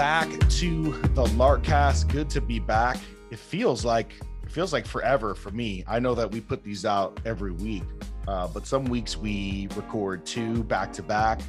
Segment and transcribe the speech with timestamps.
[0.00, 2.08] Back to the Larkcast.
[2.08, 2.96] Good to be back.
[3.30, 5.84] It feels like it feels like forever for me.
[5.86, 7.82] I know that we put these out every week,
[8.26, 11.42] uh, but some weeks we record two back to back,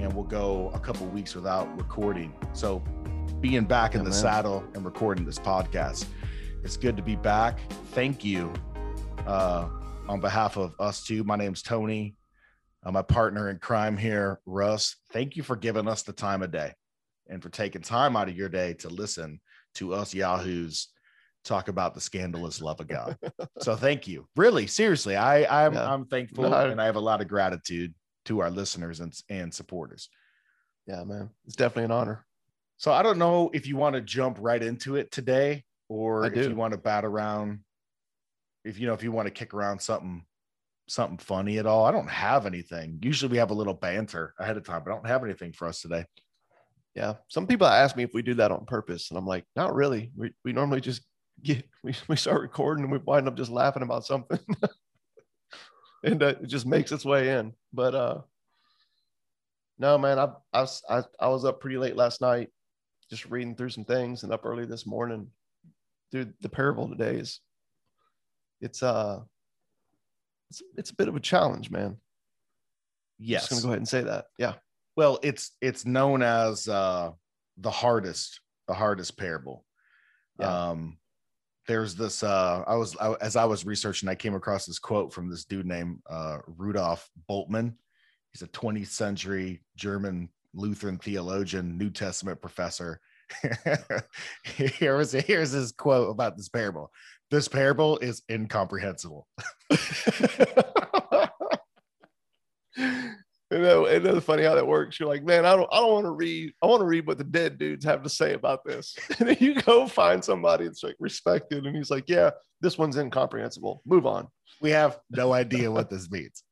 [0.00, 2.34] and we'll go a couple weeks without recording.
[2.54, 2.82] So,
[3.40, 4.18] being back in the man.
[4.18, 6.06] saddle and recording this podcast,
[6.64, 7.60] it's good to be back.
[7.92, 8.52] Thank you
[9.28, 9.68] uh,
[10.08, 11.22] on behalf of us too.
[11.22, 12.16] My name's Tony.
[12.84, 14.96] Uh, my partner in crime here, Russ.
[15.12, 16.72] Thank you for giving us the time of day
[17.28, 19.40] and for taking time out of your day to listen
[19.74, 20.88] to us yahoos
[21.46, 23.16] talk about the scandalous love of God.
[23.60, 24.26] so thank you.
[24.36, 25.92] Really, seriously, I I'm yeah.
[25.92, 27.94] I'm thankful no, and I have a lot of gratitude
[28.26, 30.10] to our listeners and and supporters.
[30.86, 31.30] Yeah, man.
[31.46, 32.26] It's definitely an honor.
[32.76, 36.36] So I don't know if you want to jump right into it today or if
[36.36, 37.60] you want to bat around
[38.64, 40.24] if you know if you want to kick around something
[40.88, 41.84] something funny at all.
[41.84, 42.98] I don't have anything.
[43.02, 45.66] Usually we have a little banter ahead of time, but I don't have anything for
[45.66, 46.04] us today.
[46.96, 47.16] Yeah.
[47.28, 49.10] Some people ask me if we do that on purpose.
[49.10, 50.10] And I'm like, not really.
[50.16, 51.02] We, we normally just
[51.42, 54.40] get, we, we start recording and we wind up just laughing about something.
[56.02, 57.52] and uh, it just makes its way in.
[57.74, 58.20] But uh,
[59.78, 62.48] no, man, I, I, was, I, I was up pretty late last night,
[63.10, 65.28] just reading through some things and up early this morning.
[66.10, 67.40] Dude, the parable today is,
[68.62, 69.20] it's, uh,
[70.48, 71.98] it's, it's a bit of a challenge, man.
[73.18, 73.42] Yes.
[73.42, 74.26] I'm just gonna go ahead and say that.
[74.38, 74.54] Yeah
[74.96, 77.10] well it's it's known as uh
[77.58, 79.64] the hardest the hardest parable.
[80.40, 80.70] Yeah.
[80.70, 80.98] um
[81.66, 85.12] there's this uh i was I, as i was researching i came across this quote
[85.12, 87.74] from this dude named uh rudolf bultmann
[88.32, 93.00] he's a 20th century german lutheran theologian new testament professor.
[94.44, 96.92] Here's here's his quote about this parable.
[97.30, 99.26] This parable is incomprehensible
[103.56, 105.00] You know, it is funny how that works.
[105.00, 106.52] You're like, man, I don't, I don't want to read.
[106.62, 108.96] I want to read what the dead dudes have to say about this.
[109.18, 112.30] And then you go find somebody that's like respected, and he's like, yeah,
[112.60, 113.82] this one's incomprehensible.
[113.86, 114.28] Move on.
[114.60, 116.42] We have no idea what this means.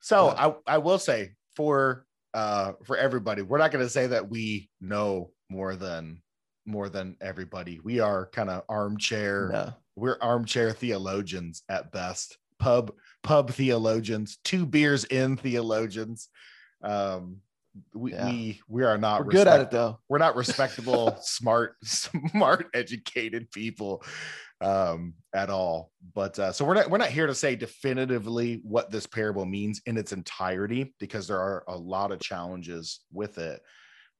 [0.00, 0.46] So yeah.
[0.66, 4.70] I, I will say for uh for everybody, we're not going to say that we
[4.80, 6.22] know more than
[6.64, 7.80] more than everybody.
[7.82, 9.50] We are kind of armchair.
[9.52, 9.70] Yeah.
[9.96, 12.92] We're armchair theologians at best pub
[13.28, 16.30] pub theologians, two beers in theologians.
[16.82, 17.42] Um,
[17.94, 18.24] we, yeah.
[18.24, 20.00] we we are not good at it though.
[20.08, 24.02] We're not respectable, smart, smart, educated people
[24.62, 25.92] um, at all.
[26.14, 29.82] But uh, so we're not we're not here to say definitively what this parable means
[29.84, 33.60] in its entirety because there are a lot of challenges with it.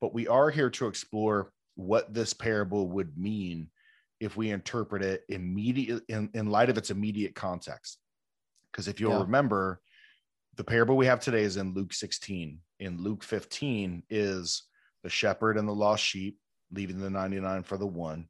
[0.03, 3.71] But we are here to explore what this parable would mean
[4.21, 7.99] if we interpret it immediate in, in light of its immediate context.
[8.73, 9.23] Because if you'll yeah.
[9.23, 9.81] remember,
[10.57, 12.59] the parable we have today is in Luke 16.
[12.81, 14.65] In Luke 15 is
[15.03, 16.39] the shepherd and the lost sheep
[16.73, 18.29] leaving the 99 for the one,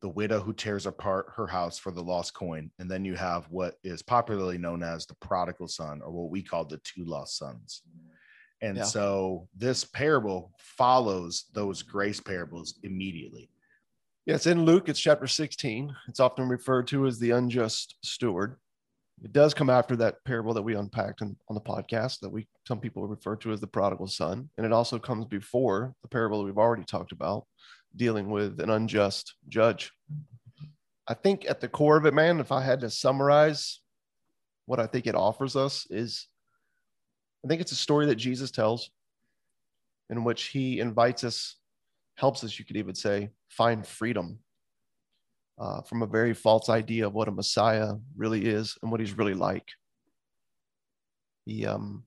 [0.00, 2.70] the widow who tears apart her house for the lost coin.
[2.78, 6.42] And then you have what is popularly known as the prodigal son, or what we
[6.42, 7.82] call the two lost sons.
[8.60, 8.84] And yeah.
[8.84, 13.50] so this parable follows those grace parables immediately.
[14.24, 15.92] Yes, in Luke, it's chapter 16.
[16.06, 18.56] It's often referred to as the unjust steward.
[19.24, 22.48] It does come after that parable that we unpacked on, on the podcast that we
[22.66, 26.38] some people refer to as the prodigal son, and it also comes before the parable
[26.38, 27.46] that we've already talked about,
[27.94, 29.92] dealing with an unjust judge.
[31.06, 33.80] I think at the core of it, man, if I had to summarize
[34.66, 36.28] what I think it offers us is
[37.44, 38.90] I think it's a story that Jesus tells
[40.10, 41.56] in which he invites us,
[42.16, 44.38] helps us, you could even say, find freedom
[45.62, 49.16] uh, from a very false idea of what a Messiah really is and what he's
[49.16, 49.64] really like.
[51.46, 52.02] He, um,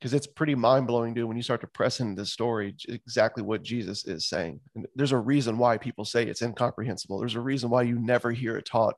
[0.00, 3.42] because it's pretty mind blowing, dude, when you start to press into this story, exactly
[3.42, 4.58] what Jesus is saying.
[4.74, 7.20] And there's a reason why people say it's incomprehensible.
[7.20, 8.94] There's a reason why you never hear it taught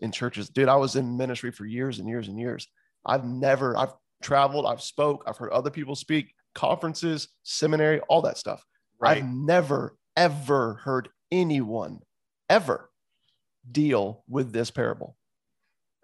[0.00, 0.48] in churches.
[0.48, 2.66] Dude, I was in ministry for years and years and years.
[3.04, 3.92] I've never, I've
[4.22, 8.64] traveled, I've spoke, I've heard other people speak, conferences, seminary, all that stuff.
[8.98, 9.18] Right.
[9.18, 12.00] I've never, ever heard anyone
[12.48, 12.90] ever
[13.70, 15.16] deal with this parable.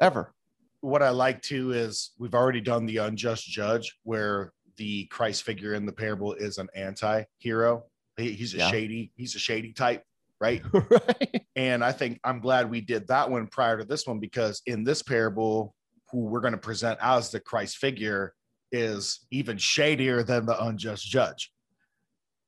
[0.01, 0.33] Ever.
[0.81, 5.75] What I like too is we've already done the unjust judge, where the Christ figure
[5.75, 7.85] in the parable is an anti-hero.
[8.17, 8.71] He, he's a Yeah.
[8.71, 10.03] shady, he's a shady type,
[10.41, 10.63] right?
[10.73, 11.47] right.
[11.55, 14.83] And I think I'm glad we did that one prior to this one because in
[14.83, 15.75] this parable,
[16.11, 18.35] who we're going to present as the Christ figure
[18.73, 21.53] is even shadier than the unjust judge.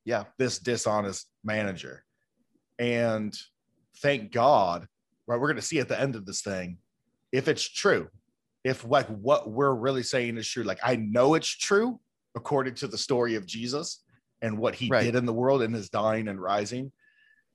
[0.05, 0.25] Yeah.
[0.39, 2.05] This dishonest manager.
[2.79, 3.35] And
[3.99, 4.87] thank God,
[5.27, 5.39] right?
[5.41, 6.79] We're going to see at the end of this thing
[7.33, 8.09] if it's true,
[8.63, 10.63] if like what we're really saying is true.
[10.65, 12.01] Like I know it's true
[12.37, 14.03] according to the story of Jesus
[14.43, 15.03] and what he Right.
[15.05, 16.93] did in the world and his dying and rising.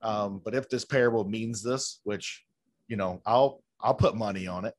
[0.02, 2.44] Um, but if this parable means this, which
[2.88, 4.74] you know, I'll I'll put money on it.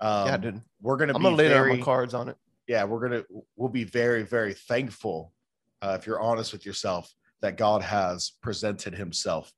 [0.00, 0.62] Um, yeah, dude.
[0.80, 2.36] we're gonna I'm be gonna lay down my cards on it.
[2.66, 3.24] yeah, we're gonna
[3.56, 5.32] we'll be very very thankful
[5.82, 9.52] uh, if you're honest with yourself that God has presented Himself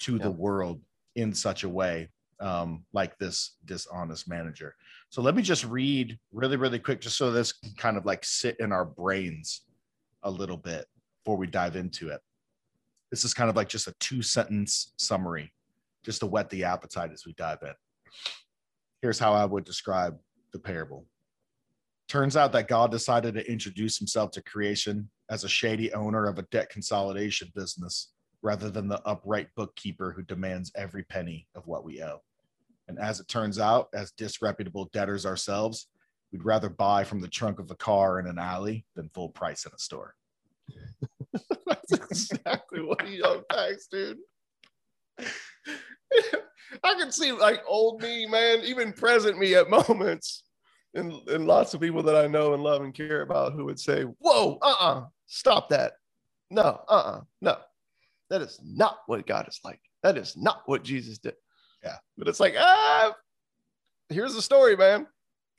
[0.00, 0.80] to the world
[1.16, 2.08] in such a way
[2.40, 4.74] um, like this dishonest manager.
[5.10, 8.24] So let me just read really really quick, just so this can kind of like
[8.24, 9.62] sit in our brains
[10.22, 10.86] a little bit
[11.24, 12.20] before we dive into it.
[13.10, 15.52] This is kind of like just a two sentence summary,
[16.04, 17.74] just to whet the appetite as we dive in.
[19.02, 20.18] Here's how I would describe
[20.52, 21.06] the parable.
[22.08, 26.38] Turns out that God decided to introduce himself to creation as a shady owner of
[26.38, 28.12] a debt consolidation business
[28.42, 32.22] rather than the upright bookkeeper who demands every penny of what we owe.
[32.88, 35.88] And as it turns out, as disreputable debtors ourselves,
[36.32, 39.66] we'd rather buy from the trunk of a car in an alley than full price
[39.66, 40.14] in a store.
[41.66, 44.18] That's exactly what he unpacks, dude.
[46.84, 50.44] I can see like old me, man, even present me at moments,
[50.94, 53.80] and, and lots of people that I know and love and care about who would
[53.80, 55.92] say, Whoa, uh uh stop that.
[56.50, 57.56] No, uh uh no.
[58.30, 59.80] That is not what God is like.
[60.02, 61.34] That is not what Jesus did.
[61.82, 61.96] Yeah.
[62.16, 63.14] But it's like, ah,
[64.08, 65.06] here's the story, man.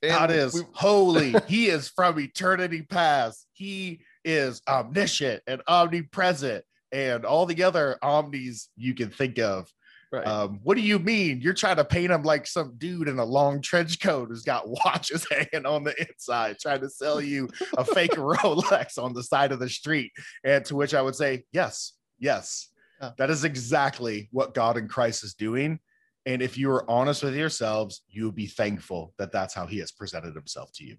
[0.02, 1.36] And God is we- holy.
[1.48, 3.46] he is from eternity past.
[3.54, 9.72] He is omniscient and omnipresent and all the other omnis you can think of.
[10.12, 10.26] right.
[10.26, 11.40] Um, what do you mean?
[11.42, 14.68] You're trying to paint him like some dude in a long trench coat who's got
[14.86, 19.52] watches hanging on the inside, trying to sell you a fake Rolex on the side
[19.52, 20.12] of the street.
[20.44, 22.70] And to which I would say, yes, yes,
[23.02, 23.12] Yeah.
[23.18, 25.80] that is exactly what God in Christ is doing.
[26.26, 29.80] And if you are honest with yourselves, you will be thankful that that's how he
[29.80, 30.98] has presented himself to you.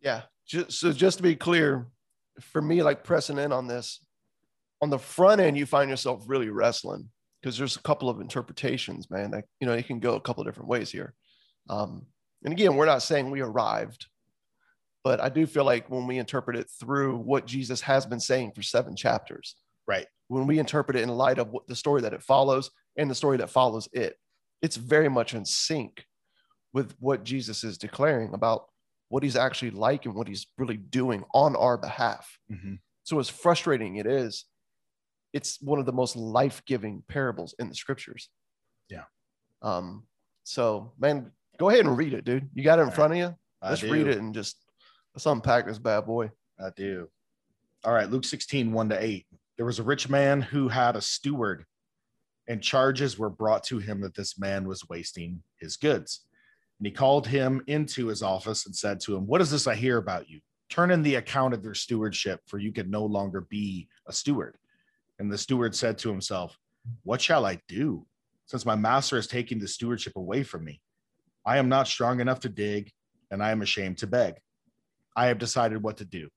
[0.00, 0.22] Yeah.
[0.46, 1.88] Just, so just to be clear,
[2.40, 4.04] for me, like pressing in on this,
[4.80, 7.08] on the front end, you find yourself really wrestling
[7.40, 9.30] because there's a couple of interpretations, man.
[9.32, 11.14] That you know, it can go a couple of different ways here.
[11.68, 12.06] Um,
[12.44, 14.06] and again, we're not saying we arrived,
[15.04, 18.52] but I do feel like when we interpret it through what Jesus has been saying
[18.52, 19.56] for seven chapters,
[19.86, 20.06] Right.
[20.32, 23.14] When we interpret it in light of what the story that it follows and the
[23.14, 24.16] story that follows it,
[24.62, 26.06] it's very much in sync
[26.72, 28.64] with what Jesus is declaring about
[29.10, 32.38] what he's actually like and what he's really doing on our behalf.
[33.04, 34.46] So, as frustrating it is,
[35.34, 38.30] it's one of the most life giving parables in the scriptures.
[38.88, 39.04] Yeah.
[39.60, 40.04] Um,
[40.44, 42.48] so, man, go ahead and read it, dude.
[42.54, 43.34] You got it in All front of you.
[43.62, 44.56] Let's read it and just
[45.14, 46.30] let's unpack this bad boy.
[46.58, 47.08] I do.
[47.84, 49.26] All right, Luke 16, 1 to 8.
[49.56, 51.64] There was a rich man who had a steward,
[52.48, 56.22] and charges were brought to him that this man was wasting his goods.
[56.78, 59.74] And he called him into his office and said to him, What is this I
[59.74, 60.40] hear about you?
[60.68, 64.56] Turn in the account of your stewardship, for you can no longer be a steward.
[65.18, 66.58] And the steward said to himself,
[67.04, 68.06] What shall I do,
[68.46, 70.80] since my master is taking the stewardship away from me?
[71.44, 72.90] I am not strong enough to dig,
[73.30, 74.34] and I am ashamed to beg.
[75.14, 76.30] I have decided what to do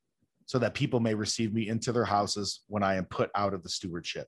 [0.46, 3.64] so that people may receive me into their houses when I am put out of
[3.64, 4.28] the stewardship.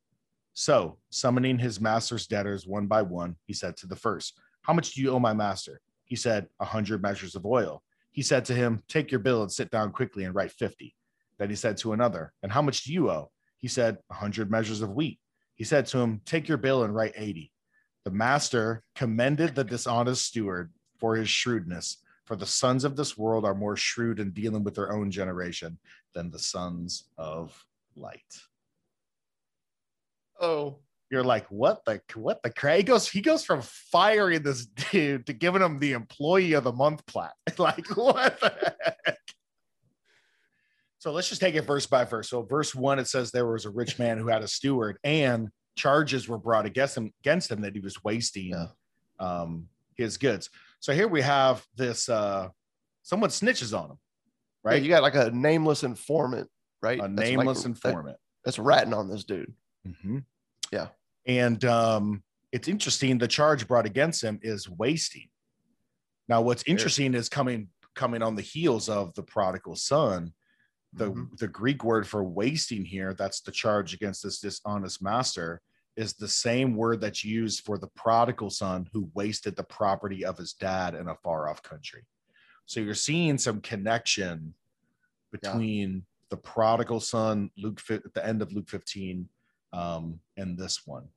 [0.54, 4.94] So, summoning his master's debtors one by one, he said to the first, How much
[4.94, 5.82] do you owe my master?
[6.06, 7.84] He said, A hundred measures of oil.
[8.12, 10.96] He said to him, Take your bill and sit down quickly and write 50.
[11.38, 13.30] Then he said to another, And how much do you owe?
[13.58, 15.20] He said, A hundred measures of wheat.
[15.54, 17.52] He said to him, Take your bill and write 80.
[18.06, 21.98] The master commended the dishonest steward for his shrewdness,
[22.28, 25.80] for the sons of this world are more shrewd in dealing with their own generation
[26.14, 27.66] than the sons of
[27.96, 28.42] light.
[30.40, 30.80] Oh,
[31.10, 35.26] You're like, what the what the cra He goes, he goes from firing this dude
[35.28, 37.34] to giving him the employee of the month plat.
[37.58, 39.18] like, what the heck?
[41.00, 42.30] So let's just take it verse by verse.
[42.30, 45.50] So verse one, it says there was a rich man who had a steward, and
[45.78, 48.68] charges were brought against him against him that he was wasting Yeah.
[49.20, 50.50] um, his goods.
[50.80, 52.50] So here we have this uh
[53.04, 53.98] someone snitches on him,
[54.64, 54.74] right.
[54.74, 54.84] right?
[54.84, 56.50] you got like a nameless informant,
[56.82, 57.00] right?
[57.00, 58.18] a That's like- nameless that- informant.
[58.46, 59.54] that's ratting on this dude.
[59.88, 60.24] Mhm.
[60.72, 60.90] Yeah.
[61.26, 63.18] And um, it's interesting.
[63.18, 65.30] The charge brought against him is wasting.
[66.30, 70.34] Now, what's interesting is coming coming on the heels of the prodigal son.
[70.94, 71.38] The Mhm.
[71.38, 75.62] the Greek word for wasting here, that's the charge against this dishonest master,
[75.98, 80.38] is the same word that's used for the prodigal son who wasted the property of
[80.38, 82.06] his dad in a far off country.
[82.68, 84.54] So you're seeing some connection
[85.32, 89.28] between the prodigal son, Luke at the end of Luke 15,
[89.74, 91.08] um, and this one.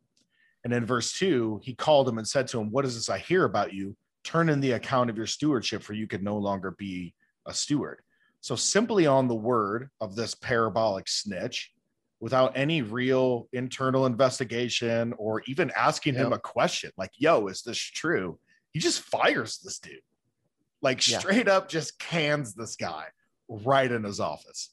[0.64, 3.18] And in verse two, he called him and said to him, What is this I
[3.18, 3.96] hear about you?
[4.24, 7.14] Turn in the account of your stewardship, for you can no longer be
[7.46, 8.00] a steward.
[8.40, 11.72] So, simply on the word of this parabolic snitch,
[12.20, 17.78] without any real internal investigation or even asking him a question like, Yo, is this
[17.78, 18.38] true?
[18.72, 20.00] He just fires this dude.
[20.82, 21.18] Like, Yeah.
[21.18, 23.06] straight up, just cans this guy
[23.48, 24.72] right in his office.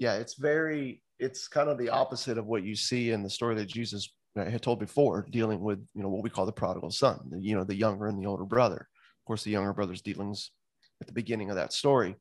[0.00, 3.54] yeah it's very it's kind of the opposite of what you see in the story
[3.54, 6.90] that jesus uh, had told before dealing with you know what we call the prodigal
[6.90, 10.02] son the, you know the younger and the older brother of course the younger brother's
[10.02, 10.50] dealings
[11.00, 12.16] at the beginning of that story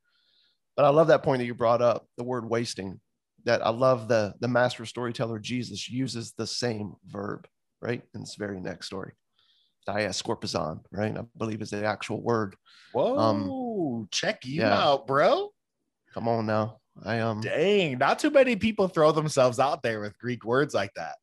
[0.75, 2.99] but i love that point that you brought up the word wasting
[3.47, 7.47] that i love the the master storyteller jesus uses the same verb
[7.81, 9.13] right in this very next story
[9.87, 12.55] diascorpizon right i believe is the actual word
[12.93, 14.77] Whoa, check you Um, yeah.
[14.79, 15.51] out, bro.
[16.13, 20.17] come on now i um Dang, not too many people throw themselves out there with
[20.19, 21.15] Greek words like that.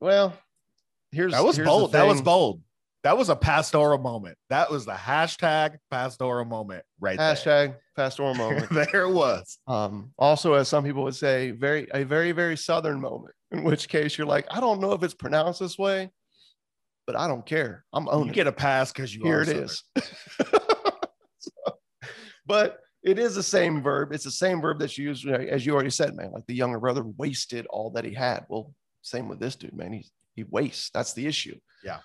[0.00, 0.32] well
[1.12, 1.92] here's That was here's bold.
[1.92, 2.60] That was bold.
[3.04, 4.36] That was a pastoral moment.
[4.50, 8.86] That was the hashtag pastoral moment right hashtag pastoral moment there.
[8.92, 9.58] there it was.
[9.66, 13.88] um also as some people would say very a very very southern moment in which
[13.88, 16.10] case you're like i don't know if it's pronounced this way
[17.06, 19.64] but i don't care i'm owning You get a pass because you here it Southern.
[19.64, 19.82] is
[21.38, 21.50] So,
[22.46, 25.90] but it is the same verb it's the same verb that's used as you already
[25.90, 29.54] said man like the younger brother wasted all that he had well same with this
[29.56, 31.98] dude man he he wastes that's the issue Yeah.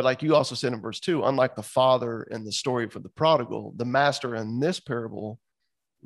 [0.00, 3.00] But like you also said in verse two unlike the father in the story for
[3.00, 5.38] the prodigal the master in this parable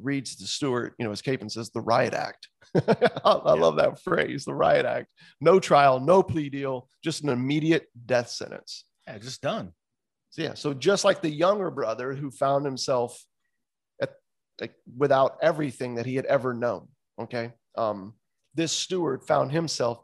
[0.02, 2.80] reads the steward you know as Capon says the riot act I,
[3.24, 3.60] I Yeah.
[3.62, 5.06] love that phrase the riot act
[5.40, 9.72] no trial no plea deal just an immediate death sentence Yeah, just done.
[10.30, 13.24] so yeah, so just like the younger brother who found himself
[14.02, 14.14] at
[14.60, 16.88] like without everything that he had ever known.
[17.20, 17.52] Okay.
[17.78, 18.14] Um,
[18.54, 19.98] this steward found himself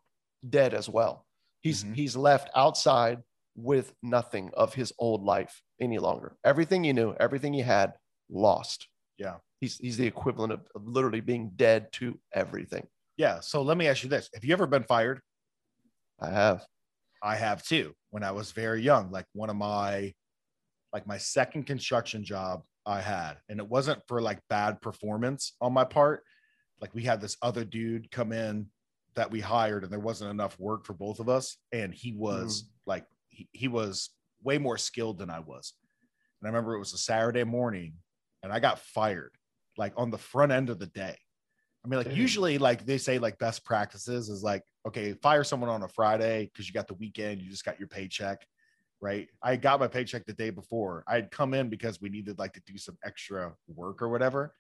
[0.48, 1.26] dead as well.
[1.60, 1.94] He's Mhm.
[1.96, 3.18] he's left outside
[3.56, 6.36] with nothing of his old life any longer.
[6.44, 7.94] Everything he knew, everything he had,
[8.30, 8.88] lost.
[9.18, 9.36] Yeah.
[9.60, 12.86] He's he's the equivalent of, of literally being dead to everything.
[13.16, 13.40] Yeah.
[13.40, 15.20] So let me ask you this: Have you ever been fired?
[16.20, 16.64] I have.
[17.22, 17.92] I have too.
[18.10, 20.14] When I was very young, like one of my,
[20.92, 25.74] like my second construction job I had, and it wasn't for like bad performance on
[25.74, 26.22] my part.
[26.80, 28.66] Like we had this other dude come in
[29.16, 32.62] that we hired, and there wasn't enough work for both of us, and he was
[32.62, 32.66] mm.
[32.86, 33.04] like
[33.40, 34.10] he, he was
[34.42, 35.74] way more skilled than I was.
[36.40, 37.94] And I remember it was a Saturday morning,
[38.42, 39.32] and I got fired
[39.76, 41.16] like on the front end of the day.
[41.84, 45.70] I mean, like usually, like they say, like best practices is like, okay, fire someone
[45.70, 48.46] on a Friday because you got the weekend, you just got your paycheck,
[49.00, 49.28] right?
[49.42, 51.04] I got my paycheck the day before.
[51.08, 54.54] I had come in because we needed like to do some extra work or whatever.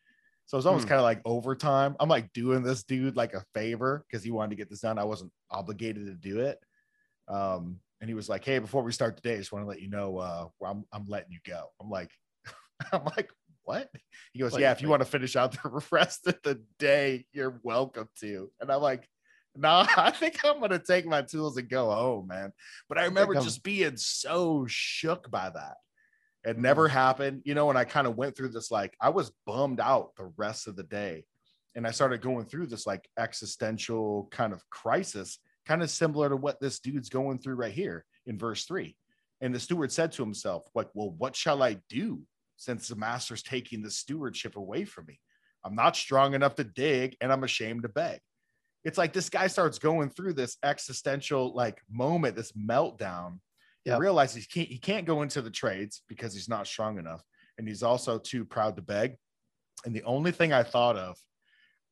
[0.46, 0.90] So it's almost Hmm.
[0.90, 1.94] kind of like overtime.
[2.00, 4.98] I'm like doing this dude like a favor because he wanted to get this done.
[4.98, 6.58] I wasn't obligated to do it.
[7.28, 9.80] Um, and he was like, "Hey, before we start today, I just want to let
[9.80, 12.10] you know uh, I'm I'm letting you go." I'm like,
[12.92, 13.30] I'm like,
[13.64, 13.90] what?
[14.32, 17.26] He goes, Like- "Yeah, if you want to finish out the rest of the day,
[17.32, 19.08] you're welcome to." And I'm like,
[19.54, 22.52] "No, I think I'm gonna take my tools and go home, man."
[22.88, 25.76] But I remember just being so shook by that.
[26.42, 27.68] It never happened, you know.
[27.68, 30.74] And I kind of went through this like I was bummed out the rest of
[30.76, 31.24] the day,
[31.76, 35.38] and I started going through this like existential kind of crisis,
[35.70, 38.96] kind of similar to what this dude's going through right here in verse three.
[39.40, 42.22] And the steward said to himself, "Like, well, what shall I do
[42.56, 45.20] since the master's taking the stewardship away from me?
[45.62, 48.18] I'm not strong enough to dig, and I'm ashamed to beg."
[48.82, 53.38] It's like this guy starts going through this existential like moment, this meltdown.
[53.84, 57.22] He realizes he can't he can't go into the trades because he's not strong enough,
[57.58, 59.18] and he's also too proud to beg.
[59.84, 61.16] And the only thing I thought of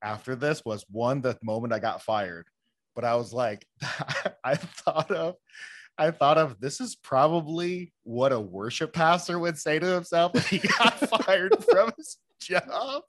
[0.03, 2.49] after this was one, the moment I got fired,
[2.95, 3.67] but I was like,
[4.45, 5.37] I thought of,
[5.97, 10.49] I thought of this is probably what a worship pastor would say to himself if
[10.49, 13.03] he got fired from his job.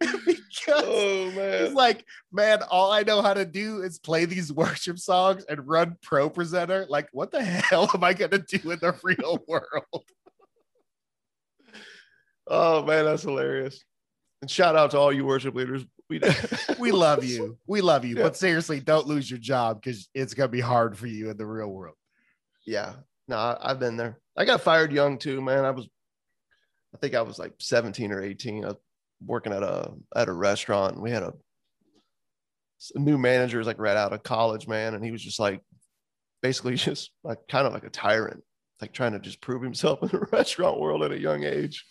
[0.00, 4.98] because Oh He's like, man, all I know how to do is play these worship
[4.98, 6.88] songs and run ProPresenter.
[6.88, 10.04] Like, what the hell am I gonna do in the real world?
[12.46, 13.84] Oh man, that's hilarious.
[14.42, 15.84] And shout out to all you worship leaders.
[16.10, 16.20] We
[16.78, 17.56] We love you.
[17.66, 18.16] We love you.
[18.16, 18.24] Yeah.
[18.24, 21.46] But seriously, don't lose your job because it's gonna be hard for you in the
[21.46, 21.96] real world.
[22.66, 22.94] Yeah.
[23.28, 24.18] No, I, I've been there.
[24.36, 25.64] I got fired young too, man.
[25.64, 25.88] I was,
[26.94, 28.64] I think I was like 17 or 18.
[28.64, 28.72] I
[29.24, 30.94] working at a at a restaurant.
[30.94, 31.32] And we had a,
[32.94, 35.62] a new manager, was like right out of college, man, and he was just like
[36.42, 38.42] basically just like kind of like a tyrant,
[38.80, 41.84] like trying to just prove himself in the restaurant world at a young age.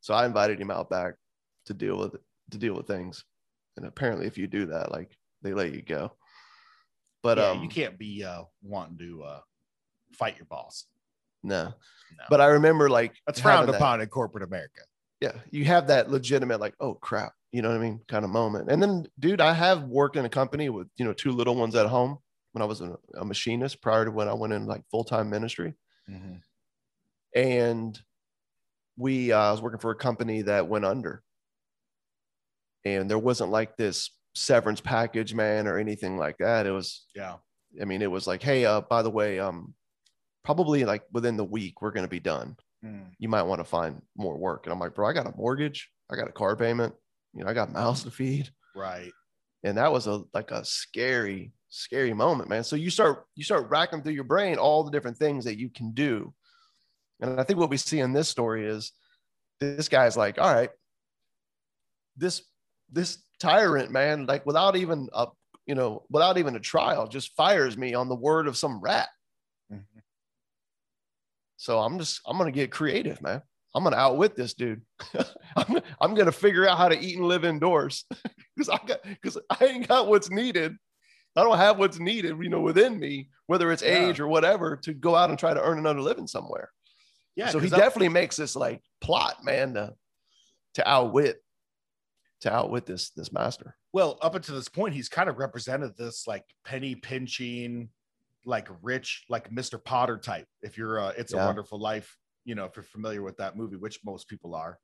[0.00, 1.14] So I invited him out back
[1.66, 3.24] to deal with it, to deal with things.
[3.76, 6.12] And apparently, if you do that, like they let you go.
[7.22, 9.40] But yeah, um, you can't be uh, wanting to uh,
[10.12, 10.84] fight your boss.
[11.42, 11.72] no.
[12.16, 12.24] No.
[12.30, 14.82] But I remember like That's frowned that- upon in corporate America.
[15.20, 18.30] yeah, you have that legitimate like, oh crap, you know what I mean, kind of
[18.30, 18.70] moment.
[18.70, 21.74] And then, dude, I have worked in a company with you know two little ones
[21.74, 22.18] at home
[22.52, 25.28] when I was a, a machinist prior to when I went in like full time
[25.28, 25.74] ministry,
[27.34, 27.98] and
[28.96, 31.22] we uh, I was working for a company that went under,
[32.84, 36.66] and there wasn't like this severance package, man, or anything like that.
[36.66, 37.36] It was Yeah.
[37.80, 39.74] I mean, it was like, hey, uh, by the way, um,
[40.44, 42.56] probably like within the week we're gonna be done.
[43.18, 44.66] You might want to find more work.
[44.66, 46.94] And I'm like, bro, I got a mortgage, I got a car payment,
[47.32, 48.50] you know, I got mouths to feed.
[48.76, 49.12] Right.
[49.62, 52.62] And that was a like a scary, scary moment, man.
[52.62, 55.70] So you start you start racking through your brain all the different things that you
[55.70, 56.34] can do.
[57.20, 58.92] And I think what we see in this story is
[59.60, 60.70] this guy's like, all right,
[62.16, 62.42] this
[62.94, 65.26] this tyrant, man, like without even a
[65.66, 69.08] you know, without even a trial, just fires me on the word of some rat.
[69.72, 69.98] Mm-hmm.
[71.56, 73.42] So I'm just I'm gonna get creative, man.
[73.74, 74.82] I'm gonna outwit this dude.
[75.56, 78.04] I'm, I'm gonna figure out how to eat and live indoors
[78.56, 80.76] because I got because I ain't got what's needed.
[81.36, 84.08] I don't have what's needed, you know, within me, whether it's Yeah.
[84.08, 86.70] age or whatever, to go out and try to earn another living somewhere.
[87.34, 87.48] Yeah.
[87.48, 89.94] so he definitely makes this like plot, man, to
[90.74, 91.43] to outwit
[92.44, 93.74] to outwit this this master.
[93.92, 97.88] well, up until this point, he's kind of represented this like penny pinching,
[98.44, 99.82] like rich, like Mr.
[99.82, 100.46] Potter type.
[100.62, 103.76] If you're uh It's a Wonderful Life, you know, if you're familiar with that movie,
[103.76, 104.78] which most people are,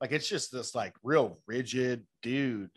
[0.00, 2.70] like it's just this like real rigid dude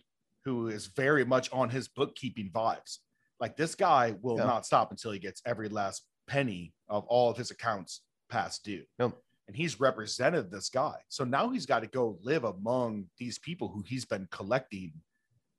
[0.46, 2.98] who is very much on his bookkeeping vibes.
[3.40, 4.46] Like this guy will Yeah.
[4.46, 8.84] not stop until he gets every last penny of all of his accounts past due.
[9.00, 9.14] Yep.
[9.50, 10.98] And he's represented this guy.
[11.10, 14.94] So now he's got to go live among these people who he's been collecting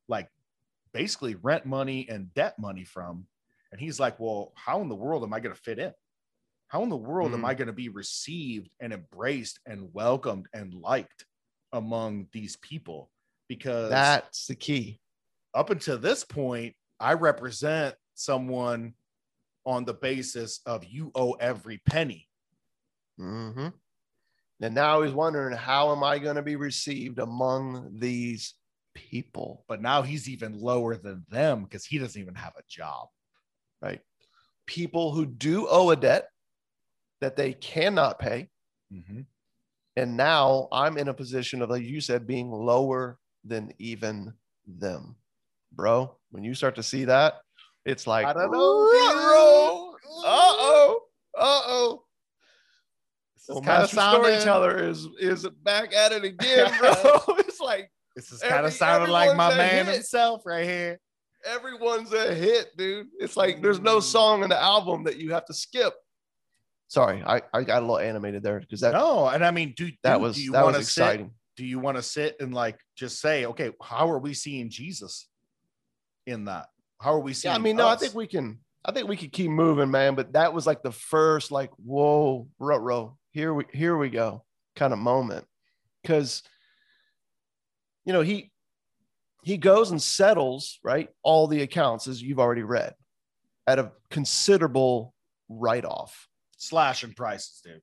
[0.07, 0.29] like
[0.93, 3.27] basically rent money and debt money from.
[3.73, 5.93] And he's like, well, how in the world am I going to fit in?
[6.69, 7.47] How in the world am Mm.
[7.49, 11.27] I going to be received and embraced and welcomed and liked
[11.73, 13.11] among these people?
[13.49, 15.01] Because That's the key.
[15.53, 18.95] up until this point, I represent someone
[19.67, 22.29] on the basis of you owe every penny.
[23.19, 23.69] Hmm
[24.61, 28.55] And now he's wondering, how am I going to be received among these
[28.95, 29.65] people?
[29.69, 33.09] But now he's even lower than them because he doesn't even have a job.
[33.81, 34.01] Right?
[34.67, 36.29] People who do owe a debt
[37.21, 38.49] that they cannot pay.
[39.97, 44.33] And now I'm in a position of, like you said, being lower than even
[44.67, 45.17] them.
[45.73, 47.41] Bro, when you start to see that,
[47.85, 48.89] it's like, I don't know,
[50.25, 51.01] Uh-oh.
[51.37, 52.05] Uh-oh.
[53.51, 53.91] Is kind of.
[53.91, 56.93] Storyteller is is back at it again, bro.
[57.39, 59.95] it's like This is kind of sounding like my man hit.
[59.95, 61.01] himself right here.
[61.45, 63.09] everyone's a hit, dude.
[63.19, 64.03] It's like there's no mm.
[64.03, 65.95] song in the album that you have to skip.
[66.89, 69.91] Sorry, I, I got a little animated there because that No, and I mean, do
[70.03, 71.03] that do- was do you that was want to sit?
[71.03, 71.31] exciting.
[71.57, 75.29] Do you want to sit and like just say, okay, how are we seeing Jesus
[76.27, 76.67] in that?
[77.01, 77.53] How are we seeing?
[77.53, 78.61] Yeah, I mean, no, I think we can.
[78.85, 80.15] I think we could keep moving, man.
[80.15, 84.45] But that was like the first, like, whoa, row, here we here we go,
[84.77, 85.47] kind of moment,
[86.03, 86.43] because
[88.05, 88.51] you know he
[89.43, 92.95] he goes and settles right all the accounts as you've already read
[93.67, 95.15] at a considerable
[95.49, 97.81] write off, slashing prices, dude.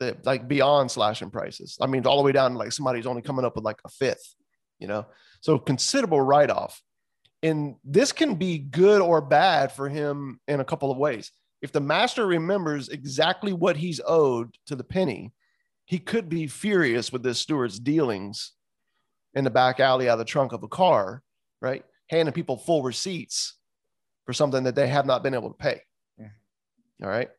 [0.00, 1.78] that like beyond slashing prices.
[1.80, 3.88] I mean, all the way down to like somebody's only coming up with like a
[3.88, 4.34] fifth,
[4.78, 5.06] you know,
[5.40, 6.82] so considerable write off.
[7.42, 11.30] And this can be good or bad for him in a couple of ways.
[11.62, 15.32] If the master remembers exactly what he's owed to the penny,
[15.84, 18.52] he could be furious with this steward's dealings
[19.34, 21.22] in the back alley out of the trunk of a car,
[21.60, 21.84] right?
[22.08, 23.56] Handing people full receipts
[24.24, 25.82] for something that they have not been able to pay.
[26.18, 26.30] Mhm.
[27.02, 27.30] All right.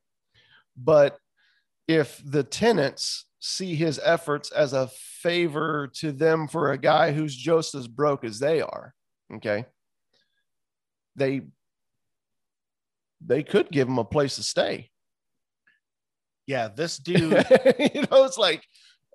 [0.77, 1.19] But
[1.87, 7.35] if the tenants see his efforts as a favor to them for a guy who's
[7.35, 8.93] just as broke as they are,
[9.33, 9.65] okay,
[11.15, 11.41] they
[13.25, 14.89] they could give him a place to stay.
[16.47, 17.19] Yeah, this dude.
[17.21, 18.63] you know, it's like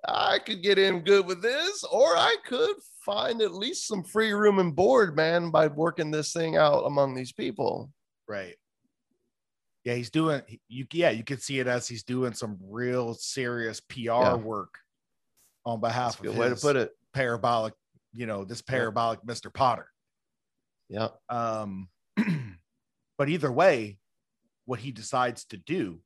[0.07, 4.31] I could get in good with this, or I could find at least some free
[4.33, 7.91] room and board, man, by working this thing out among these people.
[8.27, 8.55] right.
[9.83, 10.41] Yeah, he's doing.
[10.67, 14.35] You yeah, you can see it as he's doing some real serious PR Yeah.
[14.35, 14.79] work
[15.65, 16.91] on behalf That's of way to put it.
[17.13, 17.73] parabolic,
[18.13, 19.53] you know, this parabolic Mr.
[19.53, 19.87] Potter.
[20.89, 21.07] Yeah.
[21.29, 21.87] Um,
[23.17, 23.97] but either way,
[24.65, 26.01] what he decides to do,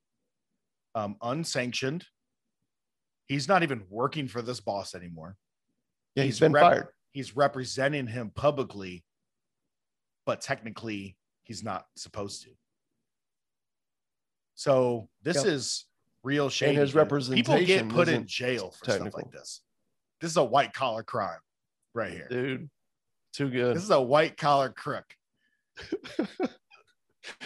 [0.96, 2.06] um, unsanctioned,
[3.28, 5.36] he's not even working for this boss anymore.
[6.16, 6.88] Yeah, he's He's been rep- fired.
[7.12, 9.04] He's representing him publicly,
[10.26, 12.50] but technically he's not supposed to.
[14.56, 15.46] So this Yep.
[15.48, 15.86] is
[16.24, 16.76] real shame.
[16.76, 17.36] his here.
[17.36, 19.62] People get put in jail for stuff like this.
[20.20, 21.40] This is a white collar crime
[21.94, 22.28] right here.
[22.30, 22.70] Dude,
[23.34, 23.76] too good.
[23.76, 25.06] This is a white collar crook.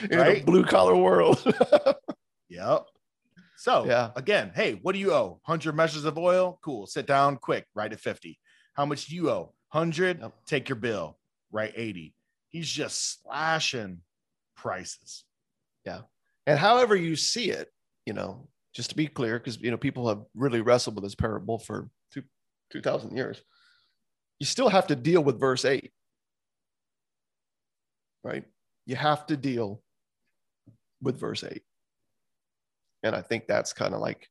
[0.10, 0.46] In a right?
[0.46, 1.44] blue collar world.
[2.50, 2.86] Yep.
[3.58, 4.12] So Yeah.
[4.16, 5.42] again, hey, what do you owe?
[5.46, 6.60] 100 measures of oil?
[6.64, 6.86] Cool.
[6.86, 7.66] Sit down quick.
[7.74, 8.40] Write at 50.
[8.76, 9.54] How much do you owe?
[9.72, 10.22] 100?
[10.22, 10.34] Yep.
[10.46, 11.18] Take your bill.
[11.52, 12.14] Write 80.
[12.50, 14.02] He's just slashing
[14.56, 15.26] prices.
[15.86, 16.02] Yeah.
[16.46, 17.70] And however you see it,
[18.06, 21.16] you know, just to be clear, because you know people have really wrestled with this
[21.16, 22.24] parable for two
[22.72, 23.42] two thousand years.
[24.40, 25.92] You still have to deal with verse eight,
[28.24, 28.44] right?
[28.86, 29.82] You have to deal
[31.02, 31.64] with verse eight,
[33.04, 34.30] and I think that's kind of like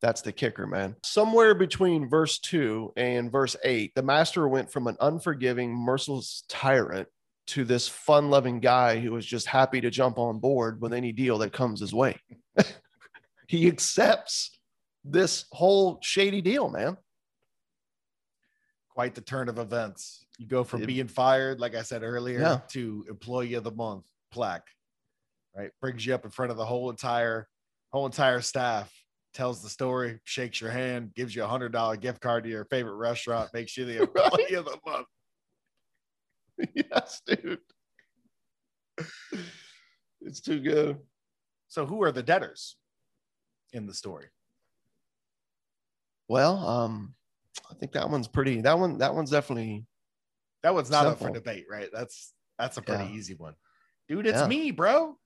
[0.00, 0.94] that's the kicker, man.
[1.02, 7.08] Somewhere between verse two and verse eight, the master went from an unforgiving, merciless tyrant
[7.48, 11.38] to this fun-loving guy who was just happy to jump on board with any deal
[11.38, 12.16] that comes his way.
[13.48, 14.58] he accepts
[15.02, 16.96] this whole shady deal, man.
[18.90, 20.26] Quite the turn of events.
[20.38, 22.60] You go from It- being fired, like I said earlier, Yeah.
[22.68, 24.66] to employee of the month plaque.
[25.54, 25.72] Right.
[25.80, 27.48] Brings you up in front of the whole entire
[27.90, 28.92] whole entire staff,
[29.32, 32.64] tells the story, shakes your hand, gives you a hundred dollar gift card to your
[32.66, 35.06] favorite restaurant, makes you the employee of the month.
[36.74, 37.60] yes, dude.
[40.20, 40.98] It's too good.
[41.68, 42.76] So who are the debtors
[43.72, 44.26] in the story?
[46.28, 47.14] Well, um,
[47.70, 48.60] I think that one's pretty.
[48.60, 49.86] That one, that one's definitely
[50.68, 51.88] That one's not up for debate, right?
[51.90, 53.10] That's that's a pretty Yeah.
[53.12, 53.54] easy one.
[54.06, 54.48] Dude, it's Yeah.
[54.48, 55.18] me, bro.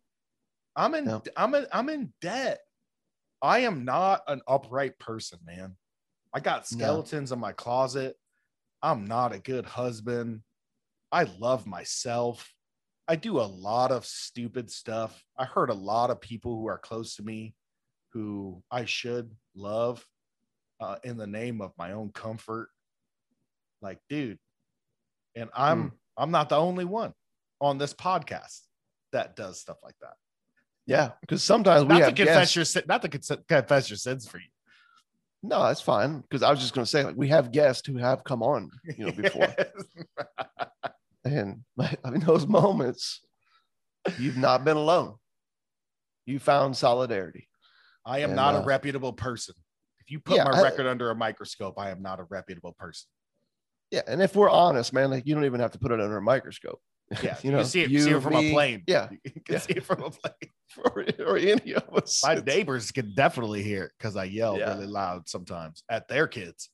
[0.76, 1.18] I'm in Yeah.
[1.36, 2.60] I'm in I'm in debt.
[3.42, 5.76] I am not an upright person, man.
[6.32, 6.76] I got No.
[6.76, 8.16] skeletons in my closet.
[8.82, 10.44] I'm not a good husband.
[11.10, 12.54] I love myself.
[13.08, 15.24] I do a lot of stupid stuff.
[15.36, 17.56] I hurt a lot of people who are close to me
[18.10, 20.06] who I should love
[20.78, 22.70] uh, in the name of my own comfort.
[23.80, 24.38] Like, dude,
[25.34, 25.88] and I'm Hmm.
[26.16, 27.14] I'm not the only one
[27.60, 28.60] on this podcast
[29.12, 30.14] that does stuff like that.
[30.86, 31.12] yeah.
[31.20, 32.56] Because sometimes we Not to have confess guests.
[32.56, 34.48] your sin, not to con- confess your sins for you.
[35.42, 36.20] No, that's fine.
[36.20, 38.70] Because I was just going to say, like, we have guests who have come on,
[38.96, 39.48] you know, before,
[41.24, 41.62] and
[42.04, 43.20] in those moments,
[44.18, 45.14] you've not been alone.
[46.26, 47.48] You found solidarity.
[48.04, 49.54] I am And, not uh, a reputable person.
[50.00, 52.72] If you put yeah, my I- record under a microscope, I am not a reputable
[52.78, 53.08] person.
[53.92, 56.16] Yeah, and if we're honest, man, like you don't even have to put it under
[56.16, 56.80] a microscope.
[57.22, 58.82] Yeah, you you, know, can see it, you, see it from me, a plane.
[58.86, 59.58] Yeah, you can Yeah.
[59.58, 60.50] see it from a plane.
[60.84, 62.22] or, or any of us.
[62.24, 64.72] My neighbors can definitely hear it because I yell Yeah.
[64.72, 66.70] really loud sometimes at their kids.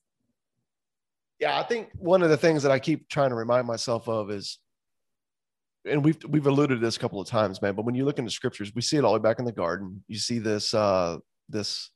[1.39, 4.31] yeah, I think one of the things that I keep trying to remind myself of
[4.31, 4.59] is,
[5.85, 7.75] and we've we've alluded to this a couple of times, man.
[7.75, 9.51] But when you look into scriptures, we see it all the way back in the
[9.51, 10.03] garden.
[10.07, 11.17] You see this uh,
[11.49, 11.89] this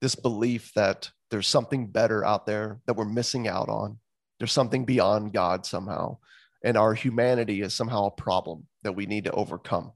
[0.00, 3.98] this belief that there's something better out there that we're missing out on.
[4.40, 6.16] There's something beyond God somehow,
[6.64, 9.92] and our humanity is somehow a problem that we need to overcome.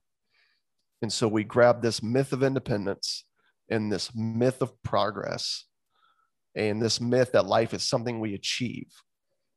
[1.02, 3.24] And so we grab this myth of independence
[3.70, 5.64] and this myth of progress
[6.54, 8.86] and this myth that life is something we achieve.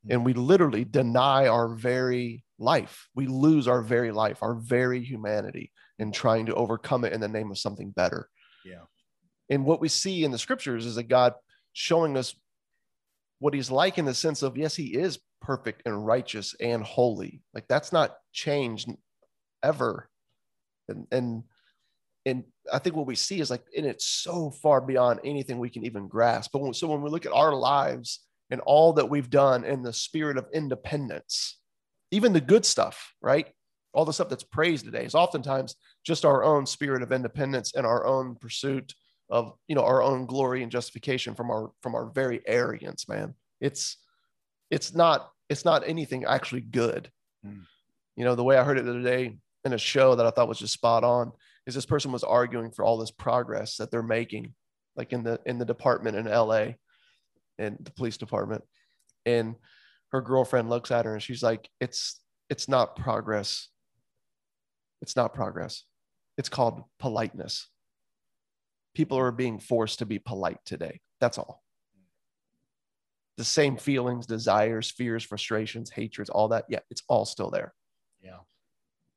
[0.05, 0.13] Hmm.
[0.13, 3.07] And we literally deny our very life.
[3.13, 7.27] We lose our very life, our very humanity in trying to overcome it in the
[7.27, 8.29] name of something better.
[8.65, 8.83] Yeah.
[9.49, 11.33] And what we see in the scriptures is that God
[11.73, 12.35] showing us
[13.39, 17.41] what he's like in the sense of, yes, he is perfect and righteous and holy.
[17.53, 18.89] Like that's not changed
[19.63, 20.09] ever.
[20.87, 21.43] And, and,
[22.25, 25.69] and I think what we see is like, and it's so far beyond anything we
[25.69, 26.51] can even grasp.
[26.51, 29.83] But when, so when we look at our lives and all that we've done in
[29.83, 31.57] the spirit of independence,
[32.11, 33.47] even the good stuff, right?
[33.93, 37.85] All the stuff that's praised today is oftentimes just our own spirit of independence and
[37.85, 38.93] our own pursuit
[39.29, 43.33] of, you know, our own glory and justification from our from our very arrogance, man.
[43.59, 43.97] It's
[44.69, 47.09] it's not it's not anything actually good.
[47.45, 47.63] Mm.
[48.15, 50.31] You know, the way I heard it the other day in a show that I
[50.31, 51.31] thought was just spot on
[51.65, 54.53] is this person was arguing for all this progress that they're making,
[54.95, 56.73] like in the in the department in LA
[57.57, 58.63] and the police department.
[59.25, 59.55] And
[60.11, 63.67] her girlfriend looks at her and she's like, It's it's not progress.
[65.01, 65.83] It's not progress.
[66.37, 67.67] It's called politeness.
[68.97, 71.01] People are being forced to be polite today.
[71.21, 71.61] That's all.
[73.37, 76.65] the same feelings, desires, fears, frustrations, hatreds, all that.
[76.67, 77.73] Yeah, it's all still there.
[78.21, 78.39] Yeah.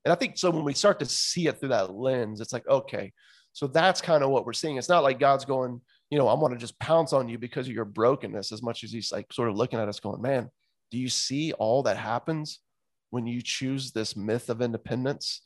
[0.05, 2.69] And I think so when we start to see it through that lens, it's like,
[2.69, 3.13] okay,
[3.53, 4.77] so that's kind of what we're seeing.
[4.77, 7.67] It's not like God's going, you know, I want to just pounce on you because
[7.67, 10.51] of your brokenness as much as he's like sort of looking at us going, man,
[10.91, 12.61] do you see all that happens
[13.11, 15.43] when you choose this myth of independence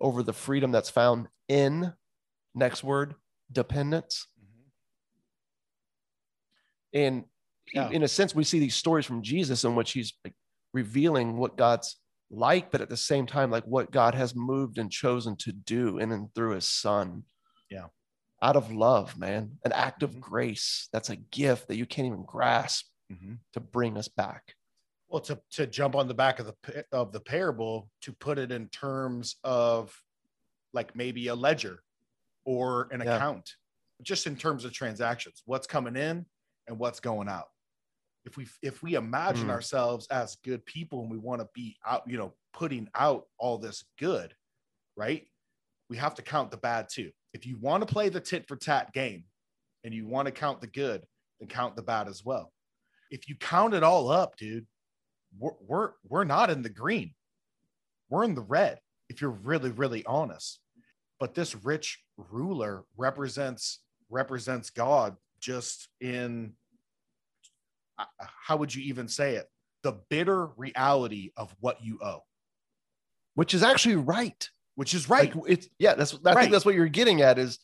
[0.00, 1.92] over the freedom that's found in
[2.54, 3.14] next word
[3.52, 4.26] dependence?
[6.92, 7.24] And
[7.72, 7.88] Yeah.
[7.90, 10.34] in a sense, we see these stories from Jesus in which he's like
[10.72, 14.90] revealing what God's like, but at the same time, like what God has moved and
[14.90, 17.24] chosen to do in and through his son.
[17.70, 17.88] Yeah.
[18.42, 20.20] Out of love, man, an act of Mhm.
[20.20, 20.88] grace.
[20.92, 22.86] That's a gift that you can't even grasp
[23.52, 24.54] to bring us back.
[25.08, 28.52] Well, to to jump on the back of the of the parable to put it
[28.52, 30.00] in terms of
[30.72, 31.82] like maybe a ledger
[32.50, 33.14] or an Yeah.
[33.16, 33.54] account,
[34.02, 36.26] just in terms of transactions, what's coming in
[36.66, 37.48] and what's going out.
[38.24, 39.50] If we if we imagine Mm.
[39.52, 43.56] ourselves as good people and we want to be out, you know, putting out all
[43.58, 44.34] this good,
[44.96, 45.28] right?
[45.88, 47.12] We have to count the bad too.
[47.32, 49.26] If you want to play the tit for tat game
[49.84, 51.06] and you want to count the good,
[51.38, 52.52] then count the bad as well.
[53.10, 54.66] If you count it all up, dude,
[55.38, 57.14] we're we're, we're not in the green.
[58.08, 60.60] We're in the red if you're really really honest.
[61.20, 66.54] But this rich ruler represents represents God just in
[67.98, 69.46] uh, how would you even say it?
[69.82, 72.24] The bitter reality of what you owe,
[73.34, 74.48] Which is actually right.
[74.74, 75.34] which is right.
[75.34, 76.40] Like it's yeah, that's I Right.
[76.42, 77.58] think that's what you're getting at is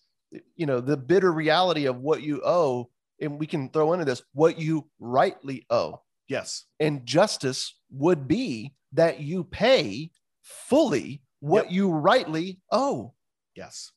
[0.55, 2.90] you know the bitter reality of what you owe,
[3.21, 6.03] and we can throw into this what you rightly owe.
[6.29, 6.64] yes.
[6.81, 10.11] And justice would be that you pay
[10.42, 11.73] fully what Yep.
[11.73, 13.14] you rightly owe.
[13.57, 13.92] Yes.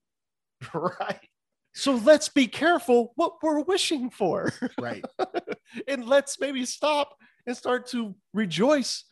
[0.74, 1.20] right.
[1.74, 4.52] So let's be careful what we're wishing for.
[4.80, 5.04] Right.
[5.88, 9.04] and let's maybe stop and start to rejoice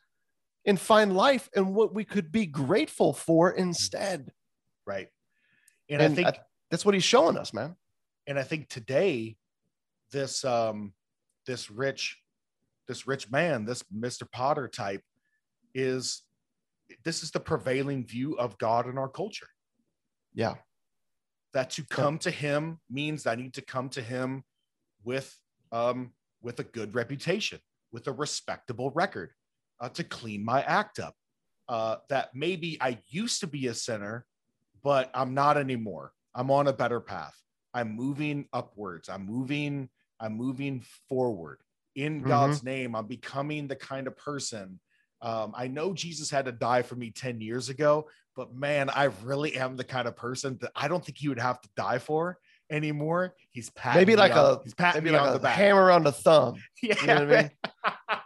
[0.64, 4.30] and find life and what we could be grateful for instead.
[4.86, 5.08] Right.
[5.90, 6.38] And, And I think I-
[6.70, 7.74] That's what he's showing us, man.
[8.28, 9.36] and I think today,
[10.12, 10.92] this um
[11.46, 12.18] this rich,
[12.86, 14.30] this rich man, this Mr.
[14.30, 15.02] Potter type,
[15.74, 16.22] is
[17.04, 19.48] this is the prevailing view of God in our culture.
[20.34, 20.54] Yeah.
[21.52, 24.44] That to come to him means I need to come to him
[25.04, 25.36] with
[25.70, 27.60] um with a good reputation,
[27.92, 29.30] with a respectable record,
[29.80, 31.14] uh, to clean my act up.
[31.68, 34.26] Uh, that maybe I used to be a sinner,
[34.82, 36.12] but I'm not anymore.
[36.34, 37.34] I'm on a better path.
[37.72, 39.08] I'm moving upwards.
[39.08, 41.60] I'm moving, I'm moving forward
[41.94, 42.28] in Mhm.
[42.28, 42.96] God's name.
[42.96, 44.80] I'm becoming the kind of person.
[45.20, 49.04] Um, I know Jesus had to die for me 10 years ago, but man, I
[49.24, 51.98] really am the kind of person that I don't think he would have to die
[51.98, 52.38] for
[52.70, 53.34] anymore.
[53.50, 55.56] He's patting Maybe like on- a he's patting maybe like on a the back.
[55.56, 56.54] hammer on the thumb.
[56.82, 57.50] yeah, You know what I mean?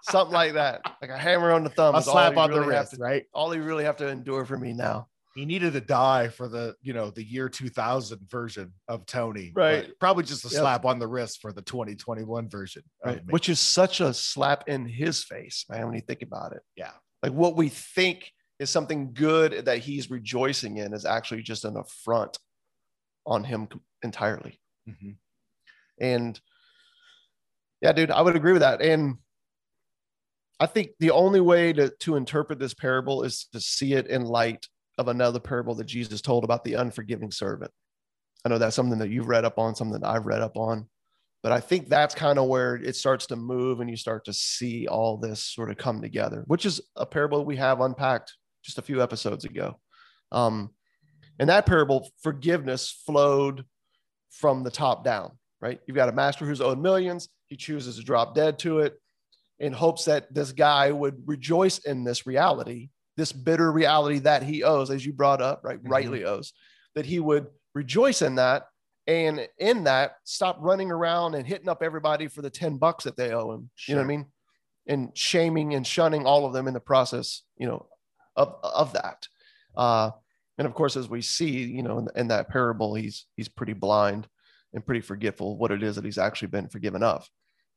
[0.03, 0.83] Something like that.
[1.03, 1.95] Like a hammer on the thumb.
[1.95, 3.25] a slap on the really have wrist, to- right?
[3.35, 5.09] all you really have to endure for me now.
[5.35, 9.91] He needed to die for the you know the year 2000 version of Tony, Right.
[10.01, 10.61] Probably just a Yep.
[10.61, 12.83] slap on the wrist for the 2021 version.
[13.05, 13.21] Right.
[13.29, 16.63] Which is such a slap in his face, man, when you think about it.
[16.77, 16.93] yeah,
[17.23, 21.77] Like what we think is something good that he's rejoicing in is actually just an
[21.77, 22.39] affront
[23.27, 23.69] on him
[24.03, 24.61] entirely.
[24.89, 25.17] Mhm.
[26.01, 26.41] And
[27.81, 28.81] yeah, dude, I would agree with that.
[28.81, 29.19] And
[30.59, 34.23] I think the only way to, to interpret this parable is to see it in
[34.25, 34.67] light
[34.97, 37.71] of another parable that Jesus told about the unforgiving servant.
[38.45, 40.89] I know that's something that you've read up on, something that I've read up on,
[41.43, 44.33] but I think that's kind of where it starts to move and you start to
[44.33, 48.35] see all this sort of come together, which is a parable we have unpacked
[48.67, 49.79] just a few episodes ago.
[50.33, 50.71] Um,
[51.39, 53.65] in that parable, forgiveness flowed
[54.31, 55.81] from the top down, right?
[55.87, 57.29] You've got a master who's owed millions.
[57.47, 59.01] He chooses to drop dead to it
[59.59, 64.63] in hopes that this guy would rejoice in this reality, this bitter reality that he
[64.63, 65.83] owes, as you brought up, right?
[65.83, 65.91] Mhm.
[65.91, 66.53] Rightly owes,
[66.95, 68.67] that he would rejoice in that.
[69.07, 73.17] And in that, stop running around and hitting up everybody for the 10 bucks that
[73.17, 73.71] they owe him.
[73.87, 74.27] You know what I mean?
[74.89, 77.87] And shaming and shunning all of them in the process, you know,
[78.37, 79.27] of, of that.
[79.77, 80.11] Uh,
[80.59, 83.75] and of course, as we see, you know, in, in that parable, he's he's pretty
[83.75, 84.27] blind
[84.73, 87.29] and pretty forgetful of what it is that he's actually been forgiven of,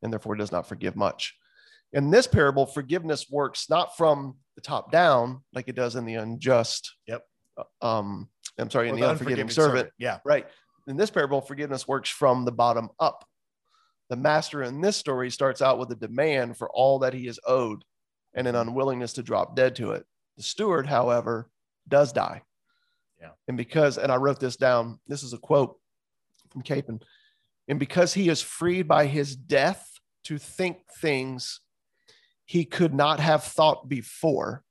[0.01, 1.35] and therefore does not forgive much.
[1.91, 6.15] In this parable, forgiveness works not from the top down like it does in the
[6.15, 6.95] unjust.
[7.07, 7.23] Yep.
[7.81, 9.89] Um, I'm sorry, in Or the, unforgiving, servant.
[9.97, 10.47] Yeah, Right.
[10.87, 13.23] In this parable, forgiveness works from the bottom up.
[14.09, 17.39] The master in this story starts out with a demand for all that he is
[17.45, 17.83] owed
[18.33, 20.05] and an unwillingness to drop dead to it.
[20.39, 21.49] The steward, however,
[21.85, 22.43] does die.
[23.19, 23.31] Yeah.
[23.49, 25.77] And because, and I wrote this down, this is a quote
[26.49, 27.01] from Capon.
[27.67, 31.59] And because he is freed by his death to think things
[32.45, 34.63] he could not have thought before.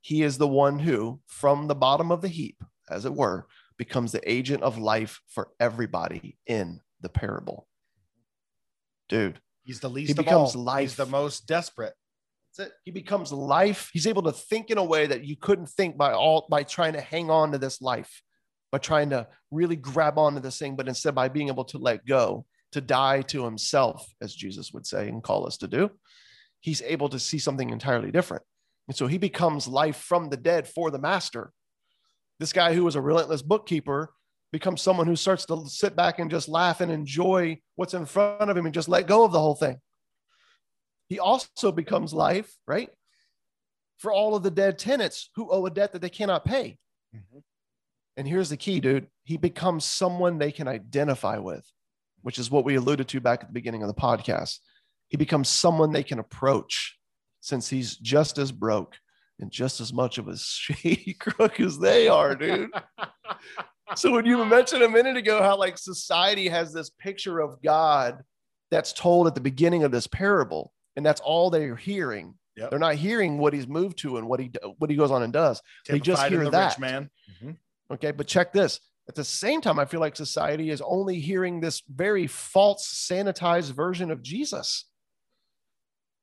[0.00, 4.12] He is the one who, from the bottom of the heap, as it were, becomes
[4.12, 7.66] the agent of life for everybody in the parable.
[9.08, 10.62] Dude, He's the least He of becomes all.
[10.62, 10.80] life.
[10.82, 11.94] He's the most desperate.
[12.56, 12.76] That's it.
[12.84, 13.90] He becomes life.
[13.92, 16.92] He's able to think in a way that you couldn't think by all by trying
[16.94, 18.22] to hang on to this life,
[18.70, 22.06] by trying to really grab onto this thing, but instead by being able to let
[22.06, 25.90] go, to die to himself, as Jesus would say and call us to do.
[26.60, 28.42] He's able to see something entirely different.
[28.88, 31.52] And so he becomes life from the dead for the master.
[32.40, 34.12] This guy who was a relentless bookkeeper
[34.52, 38.50] becomes someone who starts to sit back and just laugh and enjoy what's in front
[38.50, 39.80] of him and just let go of the whole thing
[41.08, 42.90] he also becomes life, right?
[43.98, 46.78] For all of the dead tenants who owe a debt that they cannot pay.
[47.14, 47.38] Mm-hmm.
[48.16, 49.08] And here's the key, dude.
[49.24, 51.66] He becomes someone they can identify with,
[52.22, 54.58] which is what we alluded to back at the beginning of the podcast.
[55.08, 56.96] He becomes someone they can approach
[57.40, 58.96] since he's just as broke
[59.40, 62.70] and just as much of a shady crook as they are, dude.
[63.96, 68.22] so when you mentioned a minute ago how like society has this picture of God
[68.70, 72.34] that's told at the beginning of this parable, and that's all they're hearing.
[72.56, 72.70] Yep.
[72.70, 75.32] They're not hearing what he's moved to and what he what he goes on and
[75.32, 75.60] does.
[75.88, 76.72] They just hear the that.
[76.72, 77.10] rich man.
[77.30, 77.94] Mm-hmm.
[77.94, 78.80] Okay, but check this.
[79.08, 83.72] At the same time, I feel like society is only hearing this very false, sanitized
[83.72, 84.86] version of Jesus.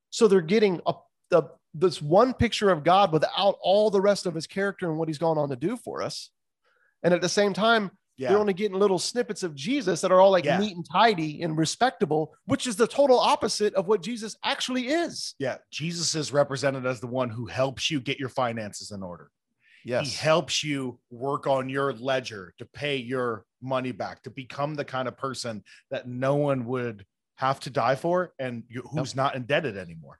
[0.09, 0.93] So they're getting a,
[1.29, 5.07] the this one picture of God without all the rest of his character and what
[5.07, 6.31] he's gone on to do for us.
[7.03, 8.29] And at the same time, Yeah.
[8.29, 10.59] they're only getting little snippets of Jesus that are all like Yeah.
[10.59, 15.35] neat and tidy and respectable, which is the total opposite of what Jesus actually is.
[15.39, 15.57] Yeah.
[15.71, 19.31] Jesus is represented as the one who helps you get your finances in order.
[19.83, 20.07] Yes.
[20.07, 24.85] He helps you work on your ledger to pay your money back, to become the
[24.85, 27.05] kind of person that no one would
[27.35, 30.19] have to die for and you, who's not indebted anymore.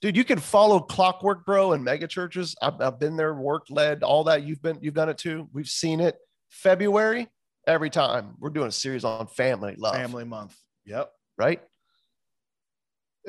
[0.00, 4.04] dude you can follow clockwork bro and mega churches I've, I've been there worked led
[4.04, 6.16] all that you've been you've done it too we've seen it
[6.50, 7.28] february
[7.66, 10.56] every time we're doing a series on family love Family month.
[10.84, 11.10] Yep.
[11.38, 11.60] right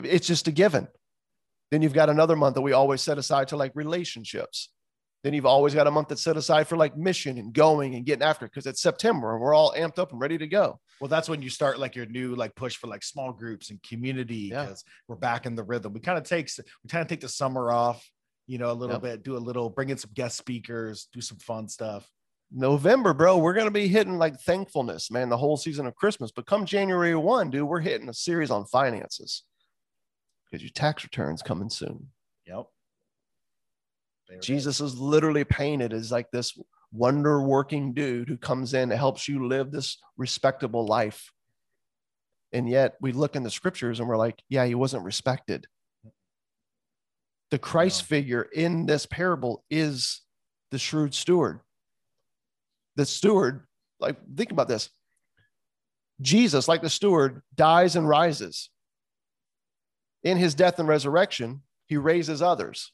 [0.03, 0.87] it's just a given
[1.71, 4.69] then you've got another month that we always set aside to like relationships
[5.23, 8.05] then you've always got a month that's set aside for like mission and going and
[8.05, 10.79] getting after it because it's september and we're all amped up and ready to go
[11.01, 13.81] Well, that's when you start like your new like push for like small groups and
[13.81, 14.65] community Yeah.
[14.65, 15.93] because we're back in the rhythm.
[15.93, 18.07] We kind of takes we kind of take the summer off,
[18.45, 19.01] you know, a little Yep.
[19.01, 22.07] bit, do a little, bring in some guest speakers, do some fun stuff.
[22.51, 26.31] November, bro, we're going to be hitting like thankfulness, man, the whole season of Christmas.
[26.31, 29.43] But come January 1, dude, we're hitting a series on finances
[30.45, 32.07] because your tax returns coming soon.
[32.45, 32.65] Yep.
[34.29, 34.39] There.
[34.39, 36.57] Jesus is literally painted as like this
[36.91, 41.31] wonder working dude who comes in and helps you live this respectable life.
[42.53, 45.67] And yet we look in the scriptures and we're like, yeah, he wasn't respected.
[47.51, 50.21] The Christ figure in this parable is
[50.71, 51.61] the shrewd steward.
[52.97, 53.65] The steward,
[53.99, 54.89] like, think about this
[56.19, 58.69] Jesus, like the steward, dies and rises.
[60.23, 62.91] In his death and resurrection, he raises others.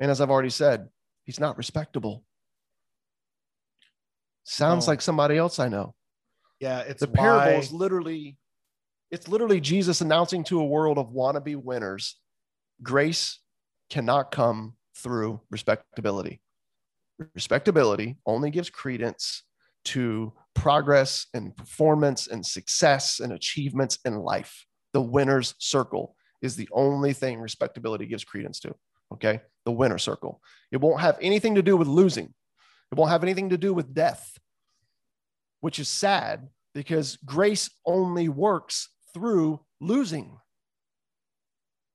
[0.00, 0.88] And as I've already said,
[1.24, 2.24] he's not respectable.
[4.44, 4.92] Sounds No.
[4.92, 5.94] like somebody else I know.
[6.58, 8.36] Yeah, it's The parable why- is literally,
[9.12, 12.20] it's literally Jesus announcing to a world of wannabe winners,
[12.82, 13.38] grace
[13.90, 16.40] cannot come through respectability.
[17.34, 19.42] Respectability only gives credence
[19.84, 24.66] to progress and performance and success and achievements in life.
[24.92, 28.74] The winner's circle is the only thing respectability gives credence to.
[29.12, 29.40] Okay.
[29.64, 30.40] The winner circle.
[30.70, 32.34] It won't have anything to do with losing,
[32.90, 34.38] it won't have anything to do with death,
[35.60, 40.38] which is sad because grace only works through losing,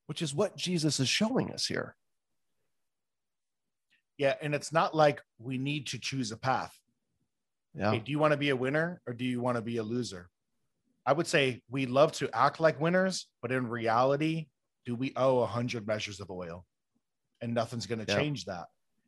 [0.07, 1.95] which is what Jesus is showing us here.
[4.17, 6.77] Yeah, and it's not like we need to choose a path.
[7.73, 7.91] Yeah.
[7.91, 9.83] Hey, do you want to be a winner or do you want to be a
[9.83, 10.29] loser?
[11.05, 14.47] I would say we love to act like winners, but in reality,
[14.85, 16.65] do we owe a hundred measures of oil?
[17.41, 18.19] And nothing's going to Yeah.
[18.19, 18.65] change that.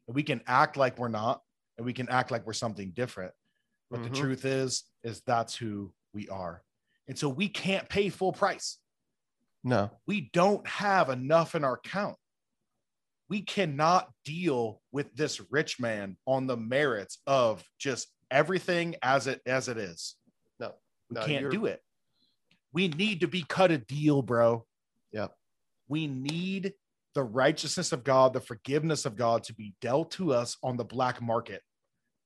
[0.08, 1.42] And we can act like we're not,
[1.78, 3.34] and we can act like we're something different.
[3.90, 4.04] But Mhm.
[4.04, 6.64] the truth is, is that's who we are.
[7.08, 8.78] And so we can't pay full price.
[9.64, 9.90] No.
[10.06, 12.18] We don't have enough in our account.
[13.30, 19.42] We cannot deal with this rich man on the merits of just everything as it
[19.46, 20.16] as it is.
[20.60, 20.74] No.
[21.10, 21.82] We No, can't do it.
[22.74, 24.66] We need to be cut a deal, bro.
[25.12, 25.34] Yep.
[25.88, 26.74] We need
[27.16, 30.84] the righteousness of God, the forgiveness of God to be dealt to us on the
[30.84, 31.62] black market,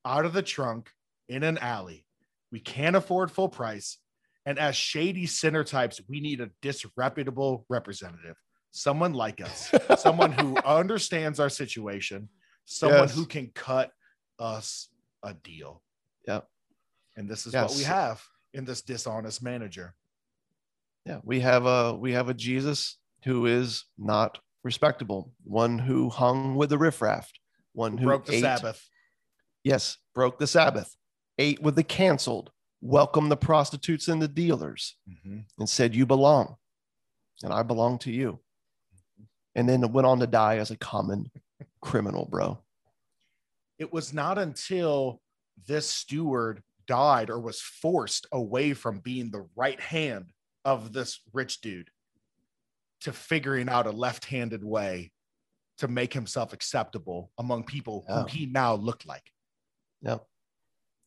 [0.04, 0.90] out of the trunk
[1.28, 2.04] in an alley.
[2.52, 3.98] We can't afford full price.
[4.46, 8.36] And as shady sinner types, we need a disreputable representative,
[8.74, 12.28] someone like us, someone who understands our situation,
[12.64, 13.14] someone Yes.
[13.14, 13.92] who can cut
[14.38, 14.88] us
[15.22, 15.80] a deal.
[16.26, 16.48] Yep.
[17.16, 18.20] And this is what we have
[18.52, 19.94] in this dishonest manager.
[21.06, 26.56] Yeah, we have a we have a Jesus who is not respectable, one who hung
[26.56, 27.30] with the riffraff,
[27.74, 28.88] one who Broke the ate- Sabbath.
[29.62, 30.96] Yes, broke the Sabbath,
[31.38, 32.50] ate with the canceled,
[32.80, 35.44] welcomed the prostitutes and the dealers, Mhm.
[35.58, 36.56] and said, "You belong,
[37.42, 38.40] and I belong to you,"
[39.54, 41.30] and then went on to die as a common
[41.80, 42.58] criminal, bro.
[43.78, 45.20] It was not until
[45.66, 50.32] this steward died or was forced away from being the right hand
[50.64, 51.90] of this rich dude
[53.00, 55.12] to figuring out a left-handed way
[55.78, 58.22] to make himself acceptable among people Yeah.
[58.22, 59.30] who he now looked like.
[60.02, 60.26] Yep.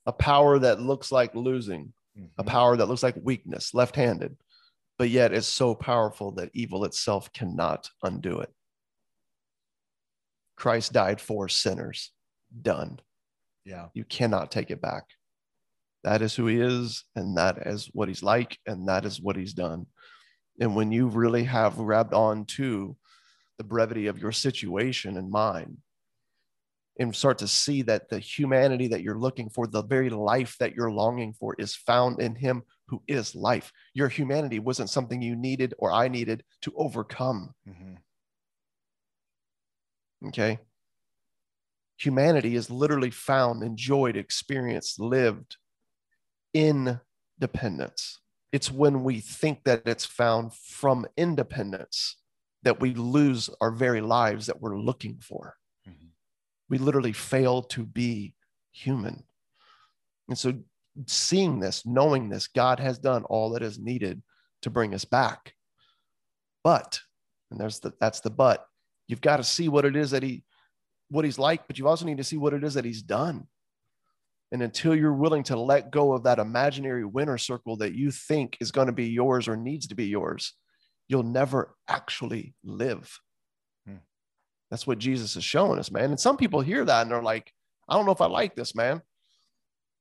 [0.06, 1.94] A power that looks like losing,
[2.38, 2.48] a Mhm.
[2.48, 4.38] power that looks like weakness, left handed,
[4.98, 8.52] but yet it's so powerful that evil itself cannot undo it.
[10.56, 12.12] Christ died for sinners.
[12.62, 13.00] Done.
[13.64, 13.88] Yeah.
[13.94, 15.04] You cannot take it back.
[16.04, 19.36] That is who he is, and that is what he's like, and that is what
[19.36, 19.88] he's done.
[20.60, 22.96] And when you really have grabbed on to
[23.58, 25.78] the brevity of your situation and mine,
[27.00, 30.74] and start to see that the humanity that you're looking for, the very life that
[30.74, 33.72] you're longing for, is found in him who is life.
[33.94, 37.54] Your humanity wasn't something you needed or I needed to overcome.
[37.68, 37.98] Mhm.
[40.28, 40.60] Okay.
[42.00, 45.58] Humanity is literally found, enjoyed, experienced, lived
[46.54, 47.00] in
[47.40, 48.20] dependence.
[48.52, 52.18] It's when we think that it's found from independence
[52.64, 55.56] that we lose our very lives that we're looking for.
[56.70, 58.34] We literally fail to be
[58.72, 59.24] human.
[60.28, 60.54] And so,
[61.06, 64.22] seeing this, knowing this, God has done all that is needed
[64.64, 65.54] to bring us back.
[66.64, 67.00] But,
[67.52, 68.66] and there's the that's the but,
[69.08, 70.44] you've got to see what it is that he
[71.10, 73.48] what he's like, but you also need to see what it is that he's done.
[74.52, 78.58] And until you're willing to let go of that imaginary winner circle that you think
[78.60, 80.54] is going to be yours or needs to be yours,
[81.08, 83.20] you'll never actually live.
[84.70, 86.06] That's what Jesus is showing us, man.
[86.12, 87.54] And some people hear that and they're like,
[87.88, 89.02] I don't know if I like this, man.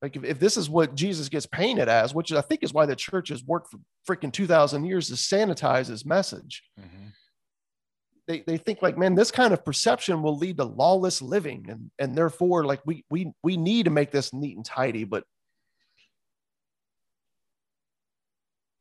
[0.01, 2.85] Like, if, if this is what Jesus gets painted as, which I think is why
[2.85, 7.13] the church has worked for freaking 2,000 years to sanitize his message, Mhm.
[8.27, 11.89] they, they think like man this kind of perception will lead to lawless living and
[11.97, 15.23] and therefore like we we we need to make this neat and tidy but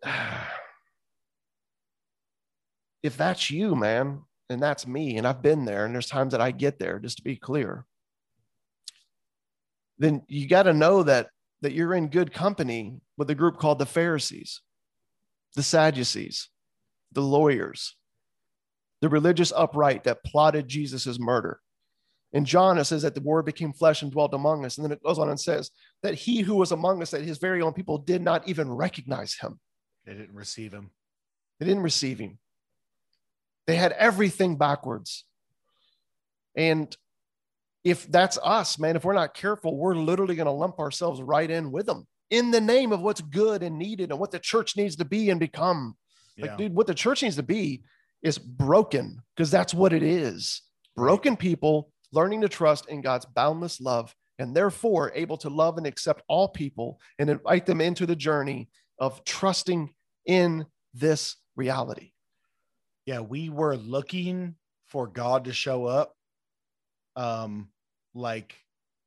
[3.03, 6.41] if that's you man and that's me and i've been there and there's times that
[6.41, 7.85] i get there just to be clear
[9.99, 11.29] then you got to know that
[11.63, 14.63] that you're in good company with a group called the pharisees
[15.55, 16.49] the sadducees
[17.13, 17.97] the lawyers
[19.01, 21.61] the religious upright that plotted Jesus' murder.
[22.33, 24.77] In John, it says that the word became flesh and dwelt among us.
[24.77, 25.71] And then it goes on and says
[26.03, 29.35] that he who was among us, that his very own people did not even recognize
[29.35, 29.61] him.
[30.05, 30.91] They didn't receive him.
[31.61, 32.39] They didn't receive him.
[33.67, 35.25] They had everything backwards.
[36.57, 36.97] And
[37.85, 41.51] if that's us, man, if we're not careful, we're literally going to lump ourselves right
[41.51, 44.77] in with them in the name of what's good and needed and what the church
[44.77, 45.97] needs to be and become.
[46.39, 47.83] Like, dude, what the church needs to be
[48.23, 50.63] is broken because that's what it is.
[50.97, 55.87] Broken people learning to trust in God's boundless love and therefore able to love and
[55.87, 59.95] accept all people and invite them into the journey of trusting
[60.27, 62.13] in this reality.
[63.07, 64.55] Yeah we were looking
[64.85, 66.15] for god to show up
[67.17, 67.69] um
[68.15, 68.55] like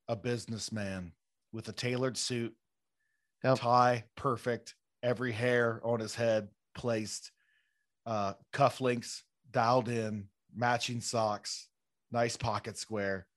[0.07, 1.11] a businessman
[1.53, 2.53] with a tailored suit
[3.43, 3.59] Yep.
[3.59, 7.31] tie perfect every hair on his head placed
[8.05, 9.21] uh cufflinks
[9.51, 11.67] dialed in matching socks
[12.11, 13.27] nice pocket square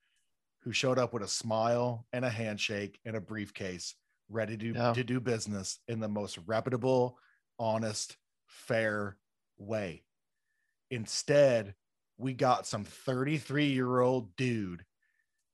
[0.63, 3.95] who showed up with a smile and a handshake and a briefcase
[4.29, 7.19] ready to, to do business in the most reputable
[7.59, 9.17] honest fair
[9.59, 10.03] way
[10.93, 11.75] Instead,
[12.19, 14.85] we got some 33 year old dude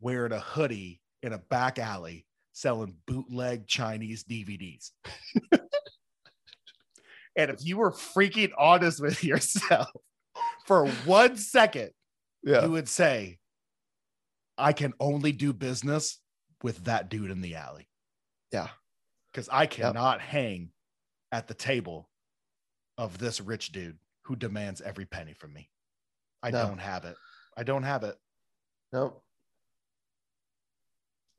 [0.01, 4.91] wearing a hoodie in a back alley selling bootleg Chinese DVDs.
[7.37, 9.89] and if you were freaking honest with yourself
[10.67, 11.91] for one second,
[12.43, 12.65] Yeah.
[12.65, 13.39] you would say,
[14.59, 16.19] I can only do business
[16.65, 17.89] with that dude in the alley.
[18.53, 18.69] Yeah.
[19.33, 20.71] Because I cannot hang
[21.31, 22.11] at the table
[22.97, 23.99] of this rich dude
[24.29, 25.71] who demands every penny from me.
[26.43, 26.67] I No.
[26.67, 27.17] don't have it.
[27.57, 28.15] I don't have it.
[28.93, 29.25] Nope.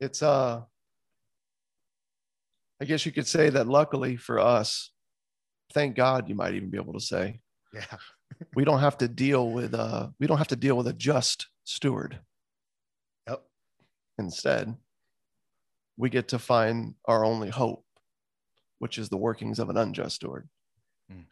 [0.00, 0.62] It's uh
[2.80, 4.90] I guess you could say that luckily for us,
[5.72, 7.40] thank God, you might even be able to say,
[7.72, 7.84] Yeah.
[8.56, 11.46] we don't have to deal with uh we don't have to deal with a just
[11.62, 12.18] steward.
[13.28, 13.44] Yep.
[14.18, 14.74] Instead,
[15.96, 17.84] we get to find our only hope,
[18.80, 20.48] which is the workings of an unjust steward.
[21.12, 21.26] Mm.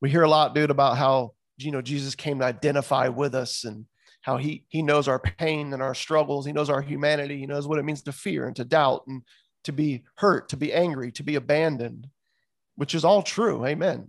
[0.00, 3.64] We hear a lot, dude, about how you know Jesus came to identify with us
[3.64, 3.86] and
[4.22, 6.46] how he he knows our pain and our struggles.
[6.46, 7.38] He knows our humanity.
[7.38, 9.22] He knows what it means to fear and to doubt and
[9.64, 12.08] to be hurt, to be angry, to be abandoned,
[12.76, 13.66] which is all true.
[13.66, 14.08] Amen.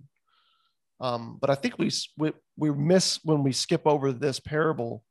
[0.99, 5.03] Um, but I think we, we we miss when we skip over this parable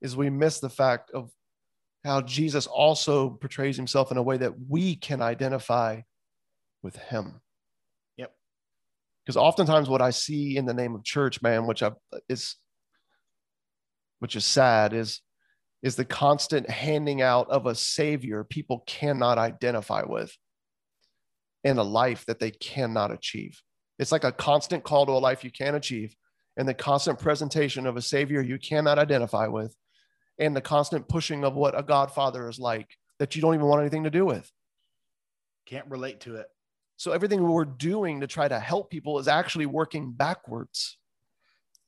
[0.00, 1.30] is we miss the fact of
[2.04, 6.02] how Jesus also portrays himself in a way that we can identify
[6.82, 7.40] with him.
[9.24, 11.92] Because oftentimes what I see in the name of church, man, which I
[12.28, 12.56] is
[14.18, 15.20] which is sad, is
[15.82, 20.34] is the constant handing out of a savior people cannot identify with
[21.62, 23.60] in a life that they cannot achieve.
[23.98, 26.14] It's like a constant call to a life you can't achieve,
[26.56, 29.74] and the constant presentation of a savior you cannot identify with,
[30.38, 33.80] and the constant pushing of what a godfather is like that you don't even want
[33.80, 34.50] anything to do with.
[35.66, 36.46] Can't relate to it.
[36.96, 40.96] So everything we're doing to try to help people is actually working backwards,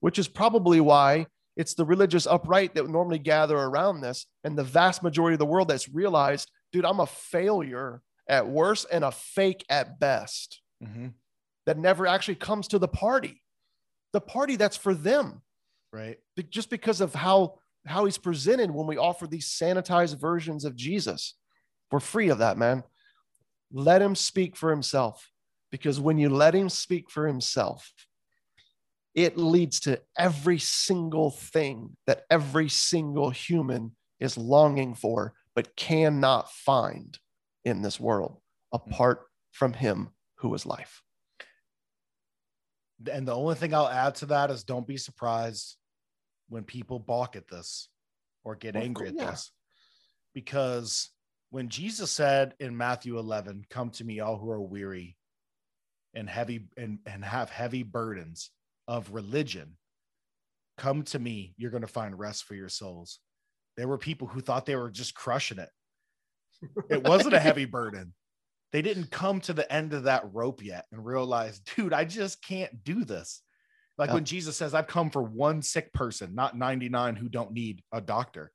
[0.00, 1.26] which is probably why
[1.56, 4.26] it's the religious upright that normally gather around this.
[4.44, 8.86] And the vast majority of the world that's realized, dude, I'm a failure at worst
[8.92, 11.06] and a fake at best Mm-hmm.
[11.64, 13.42] that never actually comes to the party.
[14.12, 15.40] The party that's for them,
[15.90, 16.18] Right.
[16.50, 21.34] just because of how how he's presented when we offer these sanitized versions of Jesus.
[21.90, 22.82] We're free of that, man.
[23.72, 25.30] Let him speak for himself.
[25.70, 27.92] Because when you let him speak for himself,
[29.14, 36.52] it leads to every single thing that every single human is longing for, but cannot
[36.52, 37.18] find
[37.64, 38.38] in this world
[38.72, 41.02] apart from him who is life.
[43.10, 45.76] And the only thing I'll add to that is don't be surprised
[46.48, 47.88] when people balk at this
[48.44, 49.30] or get Of angry at yeah.
[49.30, 49.50] this.
[50.32, 51.10] Because
[51.56, 55.16] when Jesus said in Matthew 11, Come to me, all who are weary
[56.12, 58.50] and heavy and, and have heavy burdens
[58.86, 59.78] of religion,
[60.76, 63.20] come to me, you're going to find rest for your souls.
[63.78, 65.70] There were people who thought they were just crushing it.
[66.90, 68.12] It wasn't a heavy burden.
[68.72, 72.44] They didn't come to the end of that rope yet and realize, dude, I just
[72.44, 73.40] can't do this.
[73.96, 74.14] Like Yeah.
[74.16, 78.02] when Jesus says, I've come for one sick person, not 99 who don't need a
[78.02, 78.52] doctor.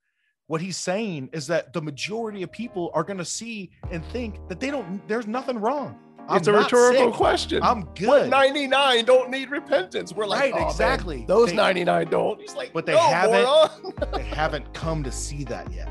[0.51, 4.35] What he's saying is that the majority of people are going to see and think
[4.49, 5.97] that they don't, there's nothing wrong.
[6.27, 7.13] I'm it's a rhetorical sick.
[7.13, 7.63] question.
[7.63, 8.29] I'm What good.
[8.29, 10.11] 99 don't need repentance?
[10.13, 11.23] We're like, Right, "Oh, man, exactly.
[11.25, 12.41] those They- 99 don't.
[12.41, 15.87] He's like, But they no, haven't- they haven't come to see that yet.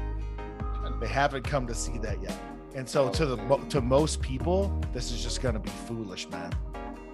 [1.00, 2.38] They haven't come to see that yet.
[2.74, 3.36] And so to the
[3.70, 6.52] to most people, this is just going to be foolish, man.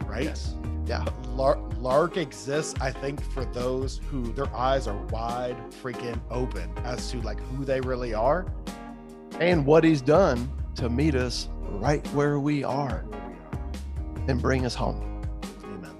[0.07, 0.25] Right?
[0.25, 0.55] Yes.
[0.87, 1.05] Yeah.
[1.35, 7.11] Lark, Lark exists, I think, for those who their eyes are wide freaking open as
[7.11, 8.47] to like who they really are.
[9.41, 14.25] And what he's done to meet us right where we are Where we are.
[14.29, 15.21] and bring us home.
[15.65, 15.95] Amen.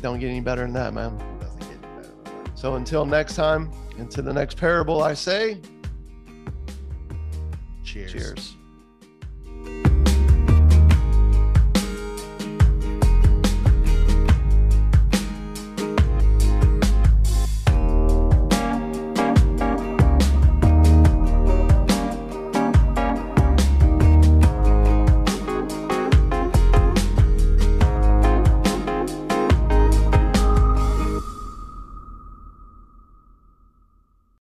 [0.00, 1.18] Don't get any better than that, man.
[1.40, 2.58] Doesn't get better that.
[2.58, 5.60] So until next time, into the next parable, I say,
[7.82, 8.12] Cheers.
[8.12, 8.56] cheers.